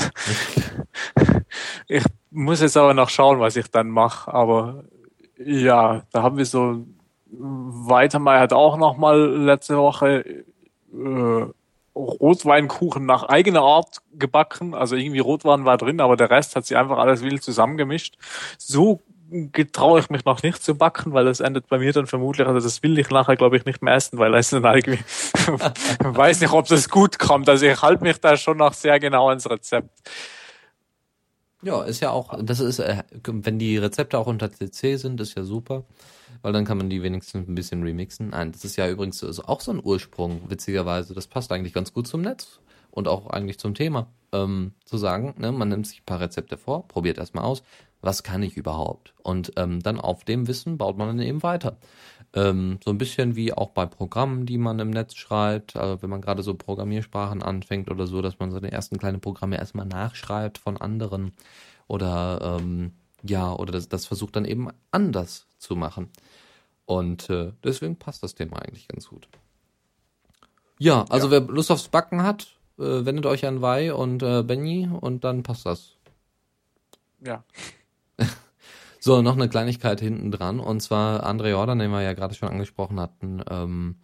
[1.88, 4.34] ich muss jetzt aber noch schauen, was ich dann mache.
[4.34, 4.86] Aber
[5.38, 6.86] ja, da haben wir so
[7.30, 10.46] Weitermeier hat auch noch mal letzte Woche
[10.94, 11.46] äh,
[11.94, 14.74] Rotweinkuchen nach eigener Art gebacken.
[14.74, 18.18] Also irgendwie Rotwein war drin, aber der Rest hat sie einfach alles wild zusammengemischt.
[18.58, 22.48] So getraue ich mich noch nicht zu backen, weil das endet bei mir dann vermutlich,
[22.48, 25.00] also das will ich nachher, glaube ich, nicht mehr essen, weil es dann irgendwie,
[26.00, 27.50] weiß nicht, ob das gut kommt.
[27.50, 29.90] Also ich halte mich da schon noch sehr genau ans Rezept.
[31.64, 35.36] Ja, ist ja auch, das ist, äh, wenn die Rezepte auch unter CC sind, ist
[35.36, 35.84] ja super,
[36.42, 38.30] weil dann kann man die wenigstens ein bisschen remixen.
[38.30, 41.14] Nein, das ist ja übrigens auch so ein Ursprung, witzigerweise.
[41.14, 42.60] Das passt eigentlich ganz gut zum Netz
[42.92, 44.08] und auch eigentlich zum Thema.
[44.34, 47.64] Ähm, zu sagen, ne, man nimmt sich ein paar Rezepte vor, probiert erstmal aus,
[48.02, 49.14] was kann ich überhaupt?
[49.24, 51.78] Und ähm, dann auf dem Wissen baut man dann eben weiter.
[52.34, 56.10] Ähm, so ein bisschen wie auch bei Programmen, die man im Netz schreibt, also wenn
[56.10, 59.86] man gerade so Programmiersprachen anfängt oder so, dass man so die ersten kleinen Programme erstmal
[59.86, 61.32] nachschreibt von anderen
[61.88, 62.92] oder ähm,
[63.24, 66.10] ja, oder das, das versucht dann eben anders zu machen.
[66.86, 69.28] Und äh, deswegen passt das Thema eigentlich ganz gut.
[70.80, 75.24] Ja, also wer Lust aufs Backen hat, wendet euch an Wei und äh, Benny und
[75.24, 75.94] dann passt das.
[77.24, 77.44] Ja.
[79.00, 80.60] So, noch eine Kleinigkeit hinten dran.
[80.60, 83.96] Und zwar André Jordan, den wir ja gerade schon angesprochen hatten, ähm,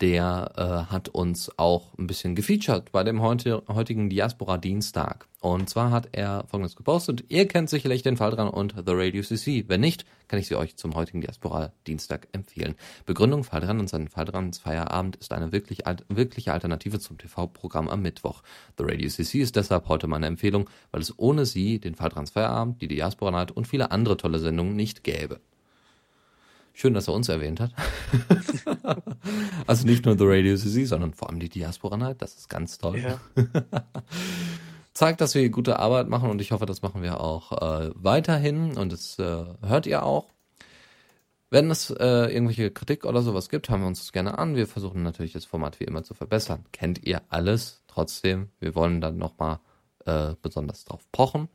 [0.00, 0.52] der
[0.88, 5.26] äh, hat uns auch ein bisschen gefeatured bei dem heute, heutigen Diaspora Dienstag.
[5.40, 7.24] Und zwar hat er folgendes gepostet.
[7.28, 9.64] Ihr kennt sicherlich den Fall dran und The Radio CC.
[9.68, 12.74] Wenn nicht, kann ich sie euch zum heutigen Diaspora Dienstag empfehlen.
[13.04, 17.18] Begründung Fall dran und sein Fall dran Feierabend ist eine wirklich, alt, wirkliche Alternative zum
[17.18, 18.42] TV-Programm am Mittwoch.
[18.78, 22.26] The Radio CC ist deshalb heute meine Empfehlung, weil es ohne sie den Fall dran
[22.26, 25.40] Feierabend, die Diaspora Night und viele andere tolle Sendungen nicht gäbe.
[26.72, 27.72] Schön, dass er uns erwähnt hat.
[29.66, 32.22] also nicht nur The Radio CC, sondern vor allem die Diaspora Night.
[32.22, 32.98] Das ist ganz toll.
[32.98, 33.20] Ja.
[34.94, 38.76] Zeigt, dass wir gute Arbeit machen und ich hoffe, das machen wir auch äh, weiterhin
[38.76, 40.26] und das äh, hört ihr auch.
[41.50, 44.54] Wenn es äh, irgendwelche Kritik oder sowas gibt, hören wir uns das gerne an.
[44.54, 46.64] Wir versuchen natürlich das Format wie immer zu verbessern.
[46.72, 47.82] Kennt ihr alles?
[47.88, 49.58] Trotzdem, wir wollen dann nochmal
[50.06, 51.48] äh, besonders drauf pochen.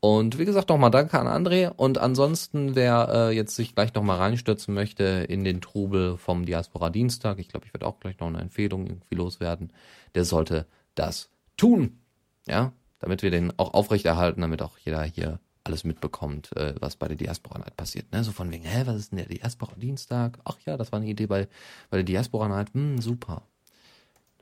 [0.00, 1.68] Und wie gesagt, nochmal danke an André.
[1.68, 6.88] Und ansonsten, wer äh, jetzt sich gleich nochmal reinstürzen möchte in den Trubel vom Diaspora
[6.88, 9.72] Dienstag, ich glaube, ich werde auch gleich noch eine Empfehlung irgendwie loswerden,
[10.14, 11.28] der sollte das
[11.58, 11.98] tun.
[12.46, 17.06] Ja, damit wir den auch aufrechterhalten, damit auch jeder hier alles mitbekommt, äh, was bei
[17.06, 18.10] der Diaspora Night passiert.
[18.12, 18.24] Ne?
[18.24, 20.38] So von wegen, hä, was ist denn der Diaspora Dienstag?
[20.44, 21.46] Ach ja, das war eine Idee bei,
[21.90, 22.72] bei der Diaspora Night.
[22.72, 23.42] Hm, super.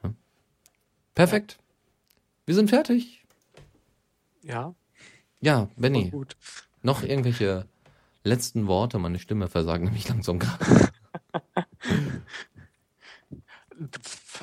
[0.04, 0.12] Ja.
[1.14, 1.58] Perfekt.
[2.46, 3.24] Wir sind fertig.
[4.42, 4.74] Ja.
[5.40, 6.36] Ja, Benny, Gut.
[6.82, 7.66] noch irgendwelche
[8.24, 8.98] letzten Worte?
[8.98, 10.88] Meine Stimme versagt nämlich langsam gerade.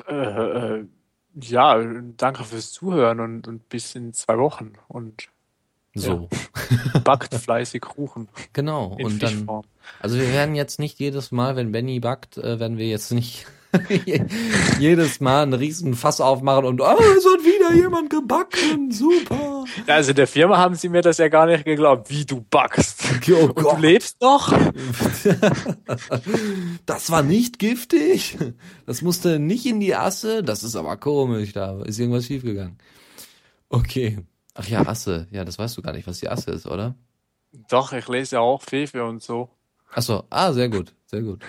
[0.07, 0.85] Äh, äh,
[1.41, 1.83] ja,
[2.17, 4.73] danke fürs Zuhören und, und bis in zwei Wochen.
[4.87, 5.27] Und
[5.93, 6.29] So,
[7.03, 8.95] backt fleißig Kuchen genau.
[8.97, 9.65] in Und dann, Fischform.
[9.99, 13.45] also wir werden jetzt nicht jedes Mal, wenn Benny backt, äh, werden wir jetzt nicht
[14.79, 19.65] jedes Mal einen riesen Fass aufmachen und, oh, es hat wieder jemand gebacken, super.
[19.87, 23.03] Also in der Firma haben sie mir das ja gar nicht geglaubt, wie du backst.
[23.27, 24.53] Oh Und du lebst noch?
[26.85, 28.37] Das war nicht giftig.
[28.85, 30.43] Das musste nicht in die Asse.
[30.43, 31.53] Das ist aber komisch.
[31.53, 32.77] Da ist irgendwas schiefgegangen.
[33.69, 34.19] Okay.
[34.53, 35.27] Ach ja, Asse.
[35.31, 36.95] Ja, das weißt du gar nicht, was die Asse ist, oder?
[37.69, 39.49] Doch, ich lese ja auch Fefe und so.
[39.93, 40.23] Ach so.
[40.29, 40.93] Ah, sehr gut.
[41.05, 41.41] Sehr gut.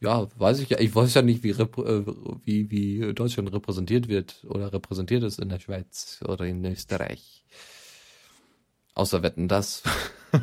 [0.00, 0.80] Ja, weiß ich ja.
[0.80, 2.04] Ich weiß ja nicht, wie, äh,
[2.44, 7.44] wie, wie Deutschland repräsentiert wird oder repräsentiert ist in der Schweiz oder in Österreich.
[8.94, 9.82] Außer Wetten, das.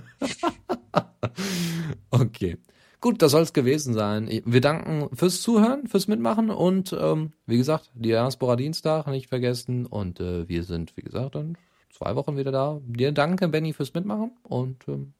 [2.12, 2.58] okay.
[3.00, 4.42] Gut, das soll es gewesen sein.
[4.46, 10.20] Wir danken fürs Zuhören, fürs Mitmachen und ähm, wie gesagt, Diaspora Dienstag nicht vergessen und
[10.20, 11.58] äh, wir sind, wie gesagt, dann
[11.92, 12.80] zwei Wochen wieder da.
[12.84, 15.14] Dir danke, Benny, fürs Mitmachen und ähm,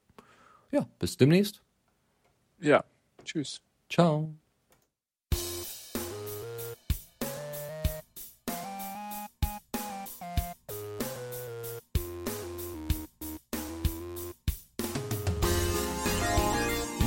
[0.72, 1.62] ja, bis demnächst.
[2.60, 2.84] Ja,
[3.24, 3.62] tschüss.
[3.90, 4.30] Ciao.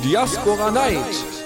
[0.01, 1.40] Diaspora Night.